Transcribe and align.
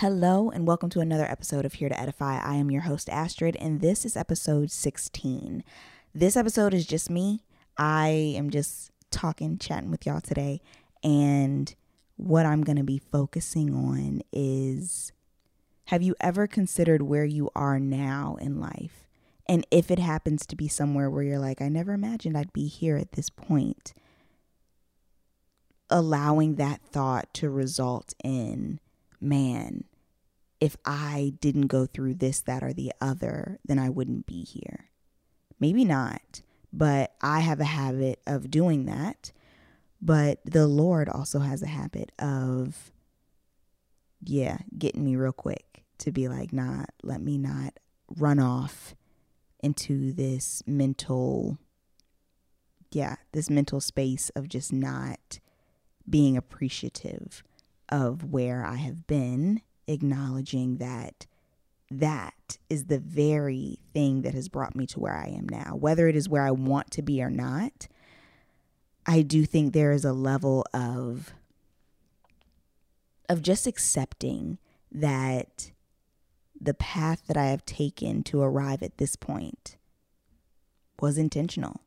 Hello, 0.00 0.48
and 0.48 0.66
welcome 0.66 0.88
to 0.88 1.00
another 1.00 1.26
episode 1.26 1.66
of 1.66 1.74
Here 1.74 1.90
to 1.90 2.00
Edify. 2.00 2.38
I 2.38 2.54
am 2.54 2.70
your 2.70 2.80
host, 2.80 3.10
Astrid, 3.10 3.54
and 3.56 3.82
this 3.82 4.06
is 4.06 4.16
episode 4.16 4.70
16. 4.70 5.62
This 6.14 6.38
episode 6.38 6.72
is 6.72 6.86
just 6.86 7.10
me. 7.10 7.40
I 7.76 8.08
am 8.34 8.48
just 8.48 8.92
talking, 9.10 9.58
chatting 9.58 9.90
with 9.90 10.06
y'all 10.06 10.22
today, 10.22 10.62
and 11.04 11.74
what 12.16 12.46
I'm 12.46 12.62
going 12.62 12.78
to 12.78 12.82
be 12.82 13.02
focusing 13.12 13.74
on 13.74 14.22
is 14.32 15.12
have 15.88 16.00
you 16.00 16.14
ever 16.18 16.46
considered 16.46 17.02
where 17.02 17.26
you 17.26 17.50
are 17.54 17.78
now 17.78 18.38
in 18.40 18.58
life? 18.58 19.06
And 19.46 19.66
if 19.70 19.90
it 19.90 19.98
happens 19.98 20.46
to 20.46 20.56
be 20.56 20.66
somewhere 20.66 21.10
where 21.10 21.24
you're 21.24 21.38
like, 21.38 21.60
I 21.60 21.68
never 21.68 21.92
imagined 21.92 22.38
I'd 22.38 22.54
be 22.54 22.68
here 22.68 22.96
at 22.96 23.12
this 23.12 23.28
point, 23.28 23.92
allowing 25.90 26.54
that 26.54 26.80
thought 26.80 27.34
to 27.34 27.50
result 27.50 28.14
in, 28.24 28.80
man, 29.20 29.84
if 30.60 30.76
I 30.84 31.34
didn't 31.40 31.68
go 31.68 31.86
through 31.86 32.14
this, 32.14 32.40
that, 32.42 32.62
or 32.62 32.72
the 32.72 32.92
other, 33.00 33.58
then 33.64 33.78
I 33.78 33.88
wouldn't 33.88 34.26
be 34.26 34.44
here. 34.44 34.90
Maybe 35.58 35.84
not, 35.84 36.42
but 36.72 37.14
I 37.22 37.40
have 37.40 37.60
a 37.60 37.64
habit 37.64 38.20
of 38.26 38.50
doing 38.50 38.84
that. 38.84 39.32
But 40.02 40.40
the 40.44 40.66
Lord 40.66 41.08
also 41.08 41.40
has 41.40 41.62
a 41.62 41.66
habit 41.66 42.12
of, 42.18 42.92
yeah, 44.22 44.58
getting 44.78 45.04
me 45.04 45.16
real 45.16 45.32
quick 45.32 45.84
to 45.98 46.12
be 46.12 46.28
like, 46.28 46.52
nah, 46.52 46.84
let 47.02 47.20
me 47.20 47.36
not 47.36 47.78
run 48.16 48.38
off 48.38 48.94
into 49.62 50.12
this 50.12 50.62
mental, 50.66 51.58
yeah, 52.92 53.16
this 53.32 53.50
mental 53.50 53.80
space 53.80 54.30
of 54.30 54.48
just 54.48 54.72
not 54.72 55.38
being 56.08 56.36
appreciative 56.36 57.42
of 57.90 58.24
where 58.24 58.64
I 58.64 58.76
have 58.76 59.06
been 59.06 59.60
acknowledging 59.90 60.76
that 60.76 61.26
that 61.90 62.58
is 62.68 62.84
the 62.84 62.98
very 62.98 63.78
thing 63.92 64.22
that 64.22 64.34
has 64.34 64.48
brought 64.48 64.76
me 64.76 64.86
to 64.86 65.00
where 65.00 65.16
I 65.16 65.26
am 65.26 65.48
now. 65.48 65.74
Whether 65.74 66.08
it 66.08 66.16
is 66.16 66.28
where 66.28 66.44
I 66.44 66.52
want 66.52 66.90
to 66.92 67.02
be 67.02 67.22
or 67.22 67.30
not, 67.30 67.88
I 69.06 69.22
do 69.22 69.44
think 69.44 69.72
there 69.72 69.92
is 69.92 70.04
a 70.04 70.12
level 70.12 70.64
of 70.72 71.34
of 73.28 73.42
just 73.42 73.66
accepting 73.66 74.58
that 74.90 75.70
the 76.60 76.74
path 76.74 77.22
that 77.28 77.36
I 77.36 77.46
have 77.46 77.64
taken 77.64 78.22
to 78.24 78.42
arrive 78.42 78.82
at 78.82 78.98
this 78.98 79.16
point 79.16 79.76
was 81.00 81.16
intentional. 81.16 81.80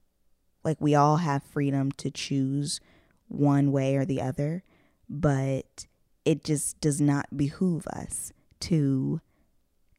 Like 0.64 0.78
we 0.80 0.96
all 0.96 1.18
have 1.18 1.44
freedom 1.44 1.92
to 1.94 2.10
choose 2.10 2.80
one 3.28 3.72
way 3.72 3.96
or 3.98 4.06
the 4.06 4.22
other, 4.22 4.64
but 5.10 5.86
it 6.26 6.44
just 6.44 6.80
does 6.80 7.02
not 7.02 7.36
behoove 7.36 7.88
us 7.88 8.32
to 8.62 9.22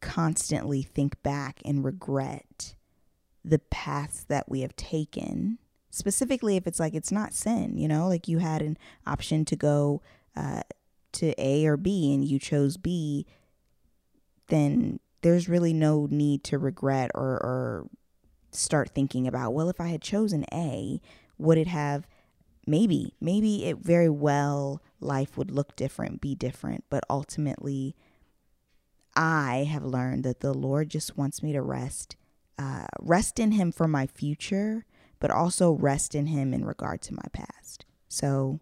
constantly 0.01 0.83
think 0.83 1.23
back 1.23 1.61
and 1.65 1.85
regret 1.85 2.75
the 3.45 3.59
paths 3.59 4.25
that 4.29 4.49
we 4.49 4.61
have 4.61 4.77
taken. 4.77 5.59
Specifically 5.91 6.57
if 6.57 6.67
it's 6.67 6.81
like 6.81 6.95
it's 6.95 7.13
not 7.13 7.33
sin 7.33 7.79
you 7.79 7.87
know 7.87 8.09
like 8.09 8.27
you 8.27 8.39
had 8.39 8.63
an 8.63 8.77
option 9.07 9.45
to 9.45 9.55
go 9.55 10.03
uh, 10.37 10.63
to 11.13 11.35
a 11.39 11.65
or 11.65 11.77
b 11.77 12.13
and 12.13 12.25
you 12.25 12.39
chose 12.39 12.77
b 12.77 13.27
then 14.49 14.99
there's 15.23 15.49
really 15.49 15.73
no 15.73 16.07
need 16.11 16.45
to 16.45 16.59
regret 16.59 17.11
or, 17.15 17.35
or 17.43 17.87
start 18.51 18.91
thinking 18.91 19.27
about 19.27 19.55
well 19.55 19.69
if 19.69 19.81
i 19.81 19.89
had 19.89 20.03
chosen 20.03 20.45
a 20.53 21.01
would 21.39 21.59
it 21.59 21.67
have 21.67 22.07
maybe 22.67 23.15
maybe 23.21 23.65
it 23.65 23.79
very 23.79 24.09
well 24.09 24.83
life 25.05 25.37
would 25.37 25.51
look 25.51 25.77
different, 25.77 26.21
be 26.21 26.35
different. 26.35 26.85
But 26.91 27.05
ultimately, 27.09 27.95
I 29.17 29.69
have 29.71 29.85
learned 29.85 30.25
that 30.25 30.41
the 30.41 30.55
Lord 30.55 30.89
just 30.89 31.17
wants 31.17 31.43
me 31.43 31.53
to 31.53 31.63
rest, 31.63 32.17
uh, 32.59 32.87
rest 33.01 33.39
in 33.39 33.53
Him 33.53 33.71
for 33.73 33.87
my 33.87 34.07
future, 34.07 34.85
but 35.21 35.31
also 35.31 35.73
rest 35.73 36.15
in 36.15 36.27
Him 36.27 36.53
in 36.53 36.65
regard 36.65 37.01
to 37.03 37.15
my 37.15 37.27
past. 37.33 37.85
So, 38.09 38.61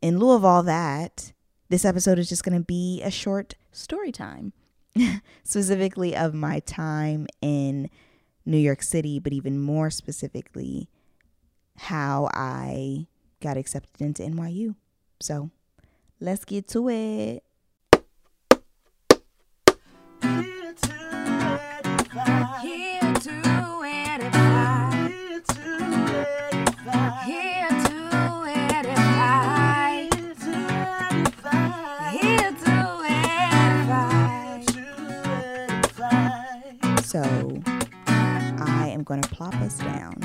in 0.00 0.18
lieu 0.18 0.32
of 0.32 0.44
all 0.44 0.62
that, 0.62 1.32
this 1.68 1.84
episode 1.84 2.18
is 2.18 2.28
just 2.28 2.44
going 2.44 2.58
to 2.58 2.64
be 2.64 3.02
a 3.02 3.10
short 3.10 3.54
story 3.72 4.12
time, 4.12 4.52
specifically 5.44 6.16
of 6.16 6.34
my 6.34 6.60
time 6.60 7.26
in 7.40 7.90
New 8.46 8.58
York 8.58 8.82
City, 8.82 9.18
but 9.18 9.32
even 9.32 9.60
more 9.60 9.90
specifically, 9.90 10.88
how 11.76 12.28
I 12.34 13.06
got 13.40 13.56
accepted 13.56 14.00
into 14.00 14.22
NYU. 14.22 14.74
So 15.22 15.50
let's 16.18 16.46
get 16.46 16.66
to 16.68 16.88
it. 16.88 17.44
Here 20.22 20.74
to 20.74 20.94
edify. 21.42 22.60
Here 22.62 23.00
to 23.00 23.82
edify. 23.84 25.04
Here 25.04 25.40
to 25.40 25.68
edify. 26.48 27.24
Here 27.24 27.70
to 27.70 27.96
edify. 31.06 31.70
Here 32.10 32.52
to 34.62 34.84
edify. 35.68 36.96
So 37.02 37.22
I 38.16 38.88
am 38.90 39.02
going 39.02 39.20
to 39.20 39.28
plop 39.28 39.54
us 39.56 39.76
down. 39.78 40.16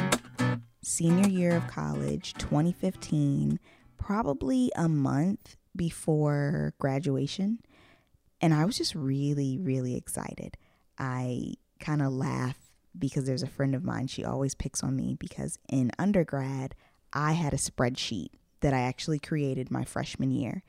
Senior 0.82 1.28
year 1.28 1.58
of 1.58 1.68
college, 1.68 2.34
2015 2.36 3.60
probably 4.06 4.72
a 4.76 4.88
month 4.88 5.58
before 5.76 6.76
graduation. 6.78 7.58
And 8.40 8.54
I 8.54 8.64
was 8.64 8.78
just 8.78 8.94
really, 8.94 9.58
really 9.58 9.96
excited. 9.96 10.58
I 11.00 11.56
kind 11.80 12.04
of 12.04 12.14
laugh 12.14 12.56
because 12.98 13.26
there's 13.26 13.42
a 13.42 13.48
friend 13.48 13.74
of 13.74 13.84
mine, 13.84 14.06
she 14.06 14.24
always 14.24 14.54
picks 14.54 14.84
on 14.84 14.96
me 14.96 15.16
because 15.20 15.58
in 15.70 15.90
undergrad, 15.98 16.76
I 17.14 17.32
had 17.32 17.52
a 17.52 17.58
spreadsheet 17.58 18.28
that 18.62 18.76
I 18.76 18.82
actually 18.82 19.18
created 19.18 19.72
my 19.72 19.84
freshman 19.84 20.30
year. 20.30 20.62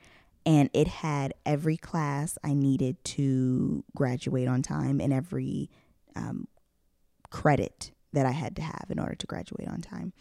And 0.47 0.71
it 0.73 0.89
had 0.89 1.35
every 1.45 1.77
class 1.77 2.39
I 2.43 2.55
needed 2.55 3.05
to 3.05 3.85
graduate 3.95 4.49
on 4.49 4.63
time 4.63 4.99
and 4.99 5.13
every 5.13 5.69
um, 6.15 6.49
credit 7.29 7.91
that 8.15 8.25
I 8.25 8.31
had 8.31 8.57
to 8.57 8.63
have 8.63 8.87
in 8.89 8.99
order 8.99 9.15
to 9.15 9.27
graduate 9.27 9.69
on 9.69 9.83
time. 9.83 10.15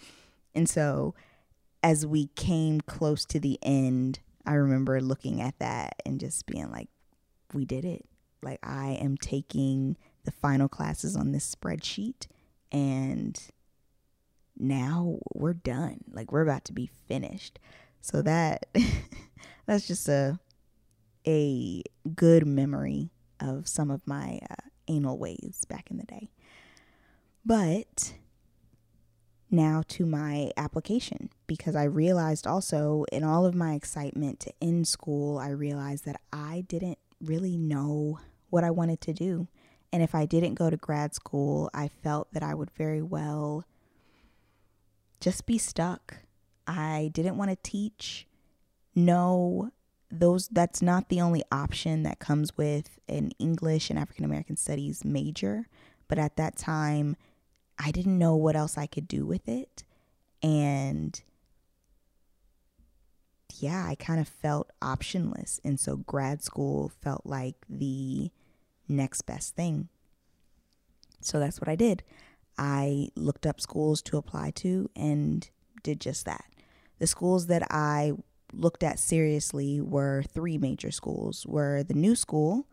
And 0.53 0.67
so 0.67 1.15
as 1.85 2.03
we 2.03 2.25
came 2.35 2.81
close 2.81 3.25
to 3.25 3.39
the 3.39 3.59
end, 3.61 4.19
I 4.43 4.53
remember 4.53 4.99
looking 4.99 5.39
at 5.39 5.59
that 5.59 6.01
and 6.03 6.19
just 6.19 6.47
being 6.47 6.71
like, 6.71 6.89
we 7.53 7.63
did 7.63 7.85
it. 7.85 8.07
Like, 8.41 8.57
I 8.63 8.97
am 8.99 9.17
taking 9.17 9.95
the 10.23 10.31
final 10.31 10.67
classes 10.67 11.15
on 11.15 11.31
this 11.31 11.53
spreadsheet 11.53 12.25
and 12.71 13.39
now 14.57 15.19
we're 15.35 15.53
done. 15.53 15.99
Like, 16.11 16.31
we're 16.31 16.41
about 16.41 16.65
to 16.65 16.73
be 16.73 16.89
finished. 17.07 17.59
So 18.01 18.23
that 18.23 18.65
that's 19.67 19.85
just 19.85 20.09
a 20.09 20.39
a 21.27 21.83
good 22.15 22.47
memory 22.47 23.11
of 23.39 23.67
some 23.67 23.91
of 23.91 24.01
my 24.07 24.39
uh, 24.49 24.55
anal 24.87 25.19
ways 25.19 25.65
back 25.69 25.91
in 25.91 25.97
the 25.97 26.03
day. 26.03 26.31
But 27.45 28.15
now 29.55 29.83
to 29.87 30.05
my 30.05 30.51
application 30.57 31.29
because 31.47 31.75
I 31.75 31.83
realized 31.83 32.45
also 32.45 33.05
in 33.11 33.23
all 33.23 33.45
of 33.45 33.55
my 33.55 33.73
excitement 33.73 34.39
to 34.41 34.53
end 34.61 34.87
school, 34.87 35.37
I 35.37 35.49
realized 35.49 36.05
that 36.05 36.19
I 36.31 36.65
didn't 36.67 36.99
really 37.21 37.57
know 37.57 38.19
what 38.49 38.63
I 38.63 38.71
wanted 38.71 39.01
to 39.01 39.13
do. 39.13 39.47
And 39.91 40.03
if 40.03 40.13
I 40.13 40.25
didn't 40.25 40.55
go 40.55 40.69
to 40.69 40.77
grad 40.77 41.13
school, 41.15 41.69
I 41.73 41.87
felt 41.87 42.33
that 42.33 42.43
I 42.43 42.53
would 42.53 42.71
very 42.71 43.01
well 43.01 43.65
just 45.19 45.45
be 45.45 45.57
stuck. 45.57 46.17
I 46.67 47.11
didn't 47.13 47.37
want 47.37 47.51
to 47.51 47.57
teach. 47.63 48.27
No, 48.93 49.71
those 50.11 50.47
that's 50.49 50.81
not 50.81 51.09
the 51.09 51.21
only 51.21 51.43
option 51.51 52.03
that 52.03 52.19
comes 52.19 52.57
with 52.57 52.99
an 53.07 53.31
English 53.39 53.89
and 53.89 53.97
African 53.97 54.25
American 54.25 54.55
studies 54.55 55.03
major, 55.03 55.67
but 56.07 56.19
at 56.19 56.35
that 56.37 56.57
time 56.57 57.15
I 57.77 57.91
didn't 57.91 58.17
know 58.17 58.35
what 58.35 58.55
else 58.55 58.77
I 58.77 58.87
could 58.87 59.07
do 59.07 59.25
with 59.25 59.47
it. 59.47 59.83
And 60.41 61.21
yeah, 63.59 63.85
I 63.87 63.95
kind 63.95 64.19
of 64.19 64.27
felt 64.27 64.71
optionless. 64.81 65.59
And 65.63 65.79
so 65.79 65.97
grad 65.97 66.43
school 66.43 66.91
felt 67.01 67.25
like 67.25 67.55
the 67.69 68.31
next 68.87 69.23
best 69.23 69.55
thing. 69.55 69.89
So 71.21 71.39
that's 71.39 71.59
what 71.59 71.69
I 71.69 71.75
did. 71.75 72.03
I 72.57 73.09
looked 73.15 73.45
up 73.45 73.59
schools 73.59 74.01
to 74.03 74.17
apply 74.17 74.51
to 74.51 74.89
and 74.95 75.49
did 75.83 75.99
just 75.99 76.25
that. 76.25 76.45
The 76.99 77.07
schools 77.07 77.47
that 77.47 77.63
I 77.69 78.13
looked 78.53 78.83
at 78.83 78.99
seriously 78.99 79.81
were 79.81 80.23
three 80.23 80.57
major 80.57 80.91
schools 80.91 81.45
were 81.45 81.83
the 81.83 81.93
new 81.93 82.15
school, 82.15 82.67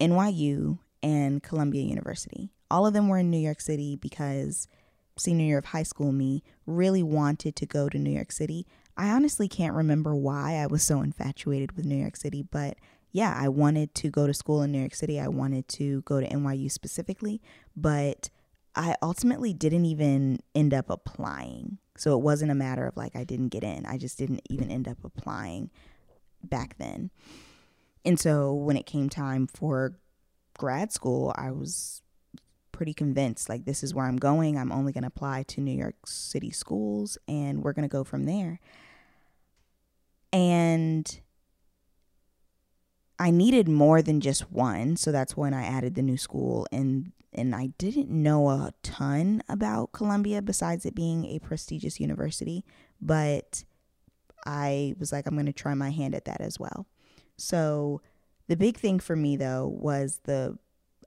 NYU, 0.00 0.78
and 1.02 1.42
Columbia 1.42 1.82
University. 1.82 2.50
All 2.70 2.86
of 2.86 2.94
them 2.94 3.08
were 3.08 3.18
in 3.18 3.30
New 3.30 3.38
York 3.38 3.60
City 3.60 3.96
because 3.96 4.66
senior 5.18 5.46
year 5.46 5.58
of 5.58 5.66
high 5.66 5.82
school 5.82 6.12
me 6.12 6.42
really 6.66 7.02
wanted 7.02 7.56
to 7.56 7.66
go 7.66 7.88
to 7.88 7.98
New 7.98 8.10
York 8.10 8.32
City. 8.32 8.66
I 8.96 9.10
honestly 9.10 9.48
can't 9.48 9.74
remember 9.74 10.14
why 10.14 10.56
I 10.56 10.66
was 10.66 10.82
so 10.82 11.00
infatuated 11.00 11.72
with 11.72 11.86
New 11.86 11.96
York 11.96 12.16
City, 12.16 12.42
but 12.42 12.76
yeah, 13.12 13.34
I 13.38 13.48
wanted 13.48 13.94
to 13.96 14.10
go 14.10 14.26
to 14.26 14.34
school 14.34 14.62
in 14.62 14.72
New 14.72 14.80
York 14.80 14.94
City. 14.94 15.18
I 15.20 15.28
wanted 15.28 15.68
to 15.68 16.02
go 16.02 16.20
to 16.20 16.28
NYU 16.28 16.70
specifically, 16.70 17.40
but 17.74 18.28
I 18.74 18.94
ultimately 19.00 19.54
didn't 19.54 19.86
even 19.86 20.40
end 20.54 20.74
up 20.74 20.90
applying. 20.90 21.78
So 21.96 22.12
it 22.12 22.22
wasn't 22.22 22.50
a 22.50 22.54
matter 22.54 22.86
of 22.86 22.96
like 22.96 23.16
I 23.16 23.24
didn't 23.24 23.48
get 23.48 23.64
in. 23.64 23.86
I 23.86 23.96
just 23.96 24.18
didn't 24.18 24.42
even 24.50 24.70
end 24.70 24.86
up 24.86 24.98
applying 25.02 25.70
back 26.42 26.76
then. 26.78 27.10
And 28.04 28.20
so 28.20 28.52
when 28.52 28.76
it 28.76 28.84
came 28.84 29.08
time 29.08 29.46
for 29.46 29.98
grad 30.58 30.92
school, 30.92 31.34
I 31.36 31.50
was 31.52 32.02
pretty 32.76 32.92
convinced 32.92 33.48
like 33.48 33.64
this 33.64 33.82
is 33.82 33.94
where 33.94 34.04
I'm 34.04 34.18
going. 34.18 34.58
I'm 34.58 34.70
only 34.70 34.92
going 34.92 35.02
to 35.02 35.08
apply 35.08 35.44
to 35.44 35.62
New 35.62 35.76
York 35.76 36.06
City 36.06 36.50
schools 36.50 37.16
and 37.26 37.64
we're 37.64 37.72
going 37.72 37.88
to 37.88 37.92
go 37.92 38.04
from 38.04 38.24
there. 38.24 38.60
And 40.30 41.20
I 43.18 43.30
needed 43.30 43.66
more 43.66 44.02
than 44.02 44.20
just 44.20 44.52
one, 44.52 44.96
so 44.96 45.10
that's 45.10 45.34
when 45.34 45.54
I 45.54 45.64
added 45.64 45.94
the 45.94 46.02
new 46.02 46.18
school 46.18 46.66
and 46.70 47.12
and 47.32 47.54
I 47.54 47.68
didn't 47.78 48.10
know 48.10 48.48
a 48.48 48.72
ton 48.82 49.42
about 49.48 49.92
Columbia 49.92 50.42
besides 50.42 50.84
it 50.84 50.94
being 50.94 51.24
a 51.26 51.38
prestigious 51.38 51.98
university, 51.98 52.64
but 53.00 53.64
I 54.44 54.94
was 54.98 55.12
like 55.12 55.26
I'm 55.26 55.34
going 55.34 55.46
to 55.46 55.52
try 55.52 55.72
my 55.72 55.90
hand 55.90 56.14
at 56.14 56.26
that 56.26 56.42
as 56.42 56.60
well. 56.60 56.86
So 57.38 58.02
the 58.48 58.56
big 58.56 58.76
thing 58.76 59.00
for 59.00 59.16
me 59.16 59.36
though 59.36 59.66
was 59.66 60.20
the 60.24 60.58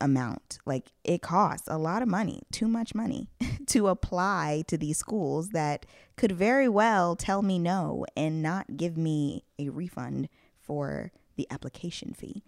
amount. 0.02 0.60
Like 0.66 0.92
it 1.04 1.22
costs 1.22 1.68
a 1.68 1.78
lot 1.78 2.02
of 2.02 2.08
money, 2.08 2.44
too 2.52 2.68
much 2.68 2.96
money 2.96 3.30
to 3.68 3.88
apply 3.88 4.64
to 4.68 4.78
these 4.78 4.98
schools 4.98 5.50
that 5.50 5.86
could 6.16 6.32
very 6.32 6.68
well 6.70 7.16
tell 7.16 7.42
me 7.42 7.60
no 7.60 8.06
and 8.16 8.42
not 8.42 8.78
give 8.78 8.98
me 8.98 9.44
a 9.58 9.70
refund 9.70 10.30
for 10.62 11.12
the 11.36 11.48
application 11.50 12.14
fee. 12.14 12.44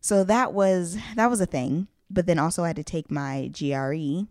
So 0.00 0.24
that 0.24 0.52
was 0.52 0.98
that 1.16 1.30
was 1.30 1.40
a 1.40 1.46
thing, 1.46 1.88
but 2.10 2.26
then 2.26 2.38
also 2.38 2.64
I 2.64 2.68
had 2.68 2.76
to 2.76 2.84
take 2.84 3.10
my 3.10 3.50
GRE 3.52 4.26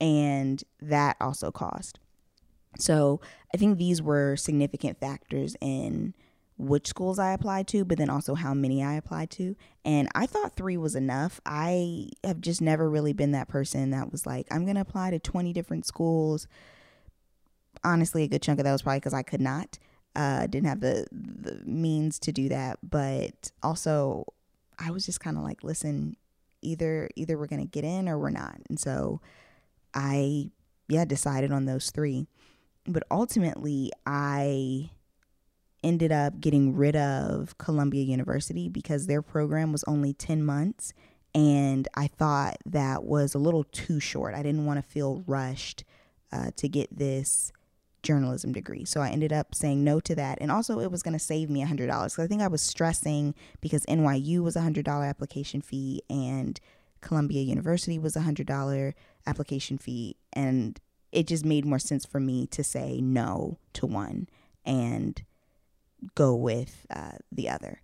and 0.00 0.62
that 0.80 1.16
also 1.20 1.50
cost. 1.50 1.98
So 2.78 3.20
I 3.54 3.56
think 3.56 3.78
these 3.78 4.02
were 4.02 4.36
significant 4.36 4.98
factors 4.98 5.56
in 5.60 6.14
which 6.58 6.86
schools 6.86 7.18
I 7.18 7.32
applied 7.32 7.68
to, 7.68 7.84
but 7.84 7.98
then 7.98 8.08
also 8.08 8.34
how 8.34 8.54
many 8.54 8.82
I 8.82 8.94
applied 8.94 9.30
to. 9.32 9.56
And 9.84 10.08
I 10.14 10.26
thought 10.26 10.56
three 10.56 10.76
was 10.76 10.96
enough. 10.96 11.40
I 11.44 12.08
have 12.24 12.40
just 12.40 12.62
never 12.62 12.88
really 12.88 13.12
been 13.12 13.32
that 13.32 13.48
person 13.48 13.90
that 13.90 14.10
was 14.10 14.26
like, 14.26 14.46
I'm 14.50 14.64
going 14.64 14.76
to 14.76 14.80
apply 14.80 15.10
to 15.10 15.18
20 15.18 15.52
different 15.52 15.86
schools. 15.86 16.46
Honestly, 17.84 18.22
a 18.22 18.28
good 18.28 18.42
chunk 18.42 18.58
of 18.58 18.64
that 18.64 18.72
was 18.72 18.82
probably 18.82 19.00
because 19.00 19.14
I 19.14 19.22
could 19.22 19.40
not 19.40 19.78
uh, 20.16 20.46
didn't 20.46 20.66
have 20.66 20.80
the 20.80 21.06
the 21.12 21.60
means 21.64 22.18
to 22.20 22.32
do 22.32 22.48
that. 22.48 22.78
But 22.82 23.52
also, 23.62 24.24
I 24.78 24.90
was 24.90 25.04
just 25.04 25.20
kind 25.20 25.36
of 25.36 25.44
like, 25.44 25.62
listen, 25.62 26.16
either 26.62 27.10
either 27.14 27.38
we're 27.38 27.46
gonna 27.46 27.66
get 27.66 27.84
in 27.84 28.08
or 28.08 28.18
we're 28.18 28.30
not. 28.30 28.58
And 28.68 28.80
so, 28.80 29.20
I 29.94 30.50
yeah 30.88 31.04
decided 31.04 31.52
on 31.52 31.66
those 31.66 31.90
three. 31.90 32.26
But 32.86 33.04
ultimately, 33.10 33.92
I 34.06 34.90
ended 35.86 36.10
up 36.10 36.40
getting 36.40 36.74
rid 36.74 36.96
of 36.96 37.56
Columbia 37.58 38.02
University 38.02 38.68
because 38.68 39.06
their 39.06 39.22
program 39.22 39.70
was 39.70 39.84
only 39.84 40.12
10 40.12 40.44
months. 40.44 40.92
And 41.34 41.86
I 41.94 42.08
thought 42.08 42.56
that 42.66 43.04
was 43.04 43.34
a 43.34 43.38
little 43.38 43.64
too 43.64 44.00
short. 44.00 44.34
I 44.34 44.42
didn't 44.42 44.66
want 44.66 44.82
to 44.82 44.90
feel 44.90 45.22
rushed 45.26 45.84
uh, 46.32 46.50
to 46.56 46.68
get 46.68 46.96
this 46.96 47.52
journalism 48.02 48.52
degree. 48.52 48.84
So 48.84 49.00
I 49.00 49.10
ended 49.10 49.32
up 49.32 49.54
saying 49.54 49.84
no 49.84 50.00
to 50.00 50.14
that. 50.16 50.38
And 50.40 50.50
also, 50.50 50.80
it 50.80 50.90
was 50.90 51.02
going 51.02 51.12
to 51.12 51.20
save 51.20 51.50
me 51.50 51.64
$100. 51.64 51.76
Because 51.76 52.18
I 52.18 52.26
think 52.26 52.42
I 52.42 52.48
was 52.48 52.62
stressing 52.62 53.34
because 53.60 53.84
NYU 53.86 54.42
was 54.42 54.56
a 54.56 54.60
$100 54.60 55.08
application 55.08 55.60
fee 55.60 56.02
and 56.10 56.58
Columbia 57.00 57.42
University 57.42 57.98
was 57.98 58.16
a 58.16 58.20
$100 58.20 58.94
application 59.26 59.78
fee. 59.78 60.16
And 60.32 60.80
it 61.12 61.28
just 61.28 61.44
made 61.44 61.64
more 61.64 61.78
sense 61.78 62.04
for 62.04 62.18
me 62.18 62.46
to 62.48 62.64
say 62.64 63.00
no 63.00 63.58
to 63.74 63.86
one 63.86 64.28
and 64.64 65.22
go 66.14 66.34
with 66.34 66.86
uh, 66.90 67.12
the 67.32 67.48
other. 67.48 67.80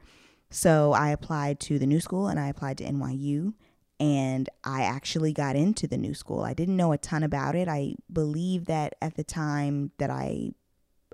So 0.50 0.92
I 0.92 1.10
applied 1.10 1.60
to 1.60 1.78
the 1.78 1.86
new 1.86 2.00
school 2.00 2.28
and 2.28 2.38
I 2.38 2.48
applied 2.48 2.78
to 2.78 2.84
NYU 2.84 3.54
and 3.98 4.48
I 4.64 4.82
actually 4.82 5.32
got 5.32 5.56
into 5.56 5.86
the 5.86 5.96
new 5.96 6.12
school. 6.12 6.42
I 6.42 6.54
didn't 6.54 6.76
know 6.76 6.92
a 6.92 6.98
ton 6.98 7.22
about 7.22 7.54
it. 7.54 7.68
I 7.68 7.94
believe 8.12 8.66
that 8.66 8.94
at 9.00 9.16
the 9.16 9.24
time 9.24 9.92
that 9.98 10.10
I 10.10 10.52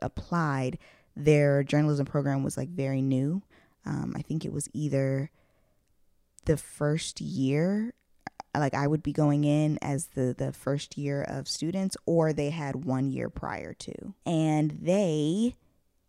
applied, 0.00 0.78
their 1.14 1.62
journalism 1.62 2.06
program 2.06 2.42
was 2.42 2.56
like 2.56 2.70
very 2.70 3.02
new. 3.02 3.42
Um, 3.84 4.14
I 4.16 4.22
think 4.22 4.44
it 4.44 4.52
was 4.52 4.68
either 4.72 5.30
the 6.46 6.56
first 6.56 7.20
year, 7.20 7.92
like 8.56 8.74
I 8.74 8.86
would 8.86 9.02
be 9.02 9.12
going 9.12 9.44
in 9.44 9.78
as 9.82 10.06
the 10.14 10.34
the 10.36 10.52
first 10.52 10.96
year 10.96 11.22
of 11.22 11.46
students, 11.46 11.96
or 12.06 12.32
they 12.32 12.50
had 12.50 12.84
one 12.84 13.10
year 13.10 13.28
prior 13.28 13.74
to, 13.74 14.14
and 14.24 14.70
they 14.70 15.56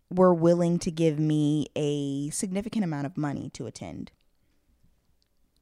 were 0.10 0.34
willing 0.34 0.80
to 0.80 0.92
give 0.92 1.20
me 1.20 1.68
a 1.76 2.30
significant 2.32 2.84
amount 2.84 3.06
of 3.06 3.18
money 3.18 3.50
to 3.54 3.68
attend. 3.68 4.12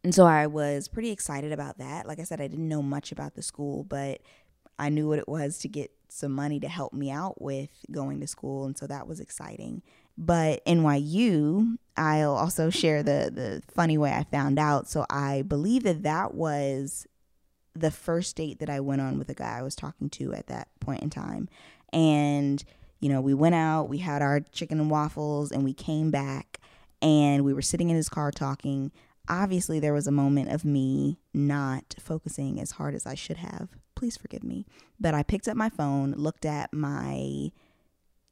And 0.04 0.16
so 0.16 0.26
I 0.26 0.48
was 0.48 0.88
pretty 0.88 1.12
excited 1.12 1.52
about 1.52 1.80
that. 1.80 2.08
Like 2.08 2.20
I 2.20 2.24
said, 2.24 2.40
I 2.40 2.48
didn't 2.48 2.68
know 2.68 2.82
much 2.82 3.12
about 3.12 3.36
the 3.36 3.42
school, 3.42 3.84
but 3.84 4.22
I 4.80 4.90
knew 4.90 5.08
what 5.08 5.20
it 5.20 5.28
was 5.28 5.58
to 5.60 5.68
get 5.68 5.92
some 6.10 6.32
money 6.32 6.60
to 6.62 6.70
help 6.70 6.94
me 6.94 7.12
out 7.12 7.42
with 7.42 7.70
going 7.92 8.22
to 8.22 8.28
school. 8.28 8.66
And 8.66 8.78
so 8.78 8.88
that 8.88 9.08
was 9.08 9.20
exciting. 9.20 9.82
But 10.18 10.66
NYU, 10.66 11.78
I'll 11.98 12.36
also 12.36 12.70
share 12.70 13.04
the, 13.04 13.32
the 13.34 13.62
funny 13.74 13.98
way 13.98 14.14
I 14.14 14.24
found 14.24 14.58
out. 14.58 14.88
So 14.88 15.06
I 15.10 15.42
believe 15.42 15.84
that 15.84 16.04
that 16.04 16.34
was 16.34 17.06
the 17.76 17.92
first 17.92 18.36
date 18.36 18.60
that 18.60 18.70
I 18.70 18.80
went 18.80 19.02
on 19.02 19.20
with 19.20 19.30
a 19.30 19.36
guy 19.36 19.58
I 19.60 19.62
was 19.62 19.76
talking 19.76 20.10
to 20.12 20.34
at 20.34 20.48
that 20.48 20.70
point 20.80 21.04
in 21.04 21.10
time. 21.10 21.50
And, 21.92 22.64
you 23.00 23.10
know, 23.10 23.22
we 23.22 23.34
went 23.34 23.56
out, 23.56 23.90
we 23.90 24.00
had 24.00 24.22
our 24.22 24.40
chicken 24.40 24.80
and 24.80 24.90
waffles, 24.90 25.52
and 25.52 25.64
we 25.64 25.74
came 25.74 26.12
back 26.12 26.60
and 27.02 27.46
we 27.46 27.54
were 27.54 27.62
sitting 27.62 27.90
in 27.90 27.96
his 27.96 28.10
car 28.10 28.32
talking 28.32 28.92
obviously 29.30 29.80
there 29.80 29.94
was 29.94 30.08
a 30.08 30.12
moment 30.12 30.50
of 30.50 30.66
me 30.66 31.20
not 31.34 31.96
focusing 32.00 32.60
as 32.60 32.72
hard 32.72 32.96
as 32.96 33.06
I 33.06 33.16
should 33.16 33.38
have. 33.38 33.70
Please 33.96 34.18
forgive 34.18 34.44
me. 34.44 34.66
But 35.00 35.14
I 35.14 35.24
picked 35.24 35.48
up 35.48 35.58
my 35.58 35.70
phone, 35.70 36.14
looked 36.14 36.46
at 36.46 36.74
my 36.74 37.52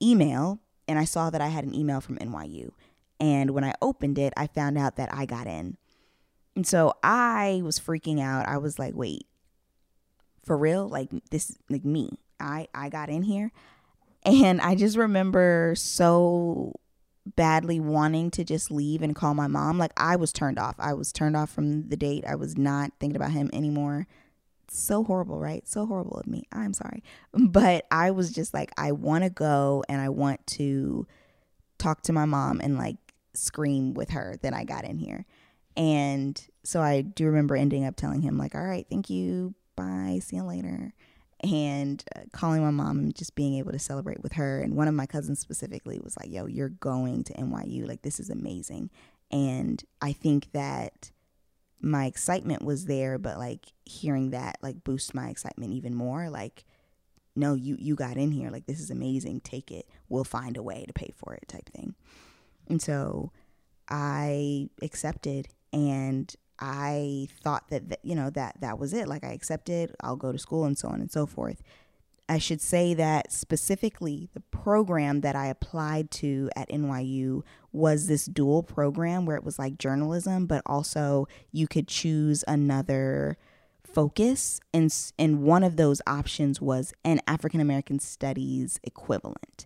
email, 0.01 0.59
and 0.87 0.99
I 0.99 1.05
saw 1.05 1.29
that 1.29 1.41
I 1.41 1.47
had 1.47 1.63
an 1.63 1.75
email 1.75 2.01
from 2.01 2.17
NYU. 2.17 2.71
And 3.19 3.51
when 3.51 3.63
I 3.63 3.73
opened 3.81 4.17
it, 4.17 4.33
I 4.37 4.47
found 4.47 4.77
out 4.77 4.97
that 4.97 5.13
I 5.13 5.25
got 5.25 5.47
in. 5.47 5.77
And 6.55 6.67
so 6.67 6.93
I 7.03 7.61
was 7.63 7.79
freaking 7.79 8.21
out. 8.21 8.47
I 8.47 8.57
was 8.57 8.77
like, 8.79 8.93
wait, 8.93 9.25
for 10.43 10.57
real? 10.57 10.87
Like 10.87 11.09
this, 11.31 11.57
like 11.69 11.83
me. 11.83 12.19
I, 12.39 12.67
I 12.73 12.89
got 12.89 13.09
in 13.09 13.23
here. 13.23 13.51
And 14.25 14.59
I 14.59 14.75
just 14.75 14.97
remember 14.97 15.73
so 15.77 16.73
badly 17.35 17.79
wanting 17.79 18.31
to 18.31 18.43
just 18.43 18.71
leave 18.71 19.01
and 19.01 19.15
call 19.15 19.33
my 19.33 19.47
mom. 19.47 19.77
Like 19.77 19.93
I 19.97 20.15
was 20.15 20.33
turned 20.33 20.59
off. 20.59 20.75
I 20.79 20.93
was 20.93 21.11
turned 21.11 21.37
off 21.37 21.49
from 21.49 21.89
the 21.89 21.97
date. 21.97 22.25
I 22.27 22.35
was 22.35 22.57
not 22.57 22.91
thinking 22.99 23.15
about 23.15 23.31
him 23.31 23.49
anymore. 23.53 24.07
So 24.67 25.03
horrible, 25.03 25.39
right? 25.39 25.67
So 25.67 25.85
horrible 25.85 26.17
of 26.17 26.27
me. 26.27 26.43
I'm 26.51 26.73
sorry. 26.73 27.03
But 27.33 27.85
I 27.91 28.11
was 28.11 28.31
just 28.31 28.53
like, 28.53 28.71
I 28.77 28.91
want 28.91 29.23
to 29.23 29.29
go 29.29 29.83
and 29.87 30.01
I 30.01 30.09
want 30.09 30.45
to 30.47 31.05
talk 31.77 32.01
to 32.03 32.13
my 32.13 32.25
mom 32.25 32.61
and 32.61 32.77
like 32.77 32.97
scream 33.33 33.93
with 33.93 34.11
her 34.11 34.37
that 34.41 34.53
I 34.53 34.63
got 34.63 34.85
in 34.85 34.97
here. 34.97 35.25
And 35.77 36.41
so 36.63 36.81
I 36.81 37.01
do 37.01 37.25
remember 37.25 37.55
ending 37.55 37.85
up 37.85 37.95
telling 37.95 38.21
him, 38.21 38.37
like, 38.37 38.55
all 38.55 38.63
right, 38.63 38.87
thank 38.89 39.09
you. 39.09 39.53
Bye. 39.75 40.19
See 40.23 40.37
you 40.37 40.43
later 40.43 40.93
and 41.41 42.03
uh, 42.15 42.21
calling 42.31 42.61
my 42.63 42.71
mom 42.71 42.99
and 42.99 43.15
just 43.15 43.35
being 43.35 43.55
able 43.55 43.71
to 43.71 43.79
celebrate 43.79 44.23
with 44.23 44.33
her. 44.33 44.61
And 44.61 44.75
one 44.75 44.87
of 44.87 44.93
my 44.93 45.05
cousins 45.05 45.39
specifically 45.39 45.99
was 46.03 46.15
like, 46.17 46.31
yo, 46.31 46.45
you're 46.45 46.69
going 46.69 47.23
to 47.25 47.33
NYU. 47.33 47.87
Like, 47.87 48.01
this 48.01 48.19
is 48.19 48.29
amazing. 48.29 48.89
And 49.31 49.83
I 50.01 50.13
think 50.13 50.51
that 50.53 51.11
my 51.81 52.05
excitement 52.05 52.63
was 52.63 52.85
there, 52.85 53.17
but 53.17 53.37
like 53.37 53.67
hearing 53.83 54.31
that 54.31 54.57
like 54.61 54.83
boost 54.83 55.13
my 55.13 55.29
excitement 55.29 55.73
even 55.73 55.93
more. 55.93 56.29
Like, 56.29 56.65
no, 57.35 57.53
you 57.53 57.75
you 57.77 57.95
got 57.95 58.17
in 58.17 58.31
here. 58.31 58.49
Like, 58.49 58.65
this 58.65 58.79
is 58.79 58.89
amazing. 58.89 59.41
Take 59.41 59.71
it. 59.71 59.87
We'll 60.07 60.23
find 60.23 60.57
a 60.57 60.63
way 60.63 60.85
to 60.87 60.93
pay 60.93 61.13
for 61.15 61.33
it, 61.33 61.47
type 61.47 61.69
thing. 61.69 61.95
And 62.67 62.81
so 62.81 63.31
I 63.89 64.69
accepted 64.81 65.49
and 65.73 66.33
I 66.59 67.27
thought 67.41 67.69
that, 67.69 67.99
you 68.03 68.15
know 68.15 68.29
that 68.31 68.61
that 68.61 68.79
was 68.79 68.93
it. 68.93 69.07
Like 69.07 69.23
I 69.23 69.31
accepted, 69.31 69.95
I'll 70.01 70.15
go 70.15 70.31
to 70.31 70.39
school 70.39 70.65
and 70.65 70.77
so 70.77 70.87
on 70.87 71.01
and 71.01 71.11
so 71.11 71.25
forth. 71.25 71.61
I 72.27 72.39
should 72.39 72.61
say 72.61 72.93
that 72.95 73.31
specifically 73.31 74.29
the 74.33 74.39
program 74.39 75.21
that 75.21 75.35
I 75.35 75.47
applied 75.47 76.09
to 76.11 76.49
at 76.55 76.69
NYU 76.69 77.43
was 77.71 78.07
this 78.07 78.25
dual 78.25 78.63
program 78.63 79.25
where 79.25 79.35
it 79.35 79.43
was 79.43 79.59
like 79.59 79.77
journalism, 79.77 80.47
but 80.47 80.63
also 80.65 81.27
you 81.51 81.67
could 81.67 81.87
choose 81.87 82.43
another 82.47 83.37
focus 83.83 84.59
and 84.73 84.93
and 85.17 85.43
one 85.43 85.63
of 85.63 85.77
those 85.77 86.01
options 86.05 86.59
was 86.59 86.93
an 87.05 87.21
African 87.27 87.61
American 87.61 87.99
studies 87.99 88.79
equivalent. 88.83 89.65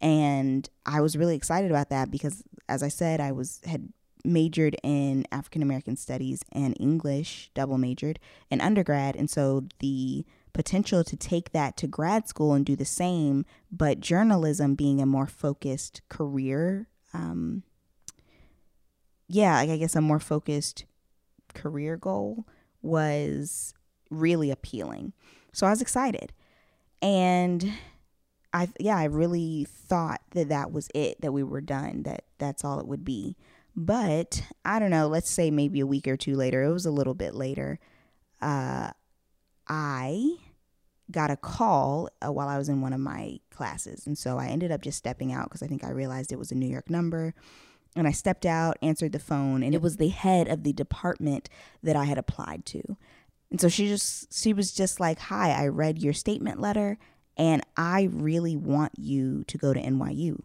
And 0.00 0.68
I 0.84 1.00
was 1.00 1.16
really 1.16 1.34
excited 1.34 1.70
about 1.70 1.88
that 1.90 2.10
because 2.10 2.44
as 2.68 2.82
I 2.82 2.88
said, 2.88 3.20
I 3.20 3.32
was 3.32 3.60
had 3.64 3.92
majored 4.26 4.76
in 4.82 5.26
African 5.32 5.62
American 5.62 5.96
studies 5.96 6.42
and 6.52 6.76
English, 6.80 7.50
double 7.54 7.78
majored 7.78 8.18
in 8.50 8.60
undergrad. 8.60 9.16
And 9.16 9.30
so 9.30 9.64
the 9.78 10.24
potential 10.52 11.04
to 11.04 11.16
take 11.16 11.52
that 11.52 11.76
to 11.76 11.86
grad 11.86 12.28
school 12.28 12.54
and 12.54 12.64
do 12.64 12.76
the 12.76 12.84
same, 12.84 13.44
but 13.70 14.00
journalism 14.00 14.74
being 14.74 15.00
a 15.00 15.06
more 15.06 15.26
focused 15.26 16.00
career. 16.08 16.88
Um, 17.12 17.62
yeah, 19.28 19.56
I 19.56 19.76
guess 19.76 19.96
a 19.96 20.00
more 20.00 20.20
focused 20.20 20.84
career 21.54 21.96
goal 21.96 22.46
was 22.82 23.74
really 24.10 24.50
appealing. 24.50 25.12
So 25.52 25.66
I 25.66 25.70
was 25.70 25.82
excited. 25.82 26.32
And 27.02 27.72
I 28.52 28.68
yeah, 28.80 28.96
I 28.96 29.04
really 29.04 29.66
thought 29.70 30.22
that 30.30 30.48
that 30.48 30.72
was 30.72 30.88
it, 30.94 31.20
that 31.20 31.32
we 31.32 31.42
were 31.42 31.60
done, 31.60 32.04
that 32.04 32.24
that's 32.38 32.64
all 32.64 32.80
it 32.80 32.86
would 32.86 33.04
be. 33.04 33.36
But 33.76 34.42
I 34.64 34.78
don't 34.78 34.90
know, 34.90 35.06
let's 35.06 35.30
say 35.30 35.50
maybe 35.50 35.80
a 35.80 35.86
week 35.86 36.08
or 36.08 36.16
two 36.16 36.34
later, 36.34 36.62
it 36.62 36.72
was 36.72 36.86
a 36.86 36.90
little 36.90 37.14
bit 37.14 37.34
later. 37.34 37.78
Uh, 38.40 38.90
I 39.68 40.36
got 41.10 41.30
a 41.30 41.36
call 41.36 42.08
uh, 42.24 42.32
while 42.32 42.48
I 42.48 42.56
was 42.58 42.68
in 42.68 42.80
one 42.80 42.94
of 42.94 43.00
my 43.00 43.38
classes. 43.50 44.06
And 44.06 44.16
so 44.16 44.38
I 44.38 44.46
ended 44.46 44.72
up 44.72 44.80
just 44.80 44.98
stepping 44.98 45.32
out 45.32 45.44
because 45.44 45.62
I 45.62 45.66
think 45.66 45.84
I 45.84 45.90
realized 45.90 46.32
it 46.32 46.38
was 46.38 46.50
a 46.50 46.56
New 46.56 46.68
York 46.68 46.88
number. 46.88 47.34
And 47.94 48.08
I 48.08 48.12
stepped 48.12 48.46
out, 48.46 48.78
answered 48.82 49.12
the 49.12 49.18
phone, 49.18 49.62
and 49.62 49.74
it 49.74 49.80
was 49.80 49.96
the 49.96 50.08
head 50.08 50.48
of 50.48 50.64
the 50.64 50.72
department 50.72 51.48
that 51.82 51.96
I 51.96 52.04
had 52.04 52.18
applied 52.18 52.66
to. 52.66 52.96
And 53.50 53.60
so 53.60 53.68
she 53.68 53.88
just 53.88 54.38
she 54.38 54.52
was 54.52 54.72
just 54.72 55.00
like, 55.00 55.18
"Hi, 55.18 55.52
I 55.52 55.68
read 55.68 55.98
your 55.98 56.12
statement 56.12 56.60
letter 56.60 56.98
and 57.36 57.62
I 57.76 58.08
really 58.10 58.56
want 58.56 58.92
you 58.96 59.44
to 59.44 59.58
go 59.58 59.72
to 59.72 59.80
NYU. 59.80 60.40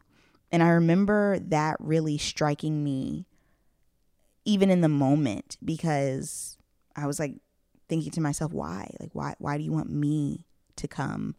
And 0.51 0.61
I 0.61 0.69
remember 0.69 1.39
that 1.39 1.77
really 1.79 2.17
striking 2.17 2.83
me 2.83 3.25
even 4.43 4.69
in 4.69 4.81
the 4.81 4.89
moment 4.89 5.57
because 5.63 6.57
I 6.95 7.07
was 7.07 7.19
like 7.19 7.35
thinking 7.87 8.11
to 8.11 8.21
myself, 8.21 8.51
why? 8.53 8.93
Like 8.99 9.11
why 9.13 9.35
why 9.39 9.57
do 9.57 9.63
you 9.63 9.71
want 9.71 9.89
me 9.89 10.45
to 10.77 10.87
come? 10.87 11.35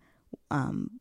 Um 0.51 1.01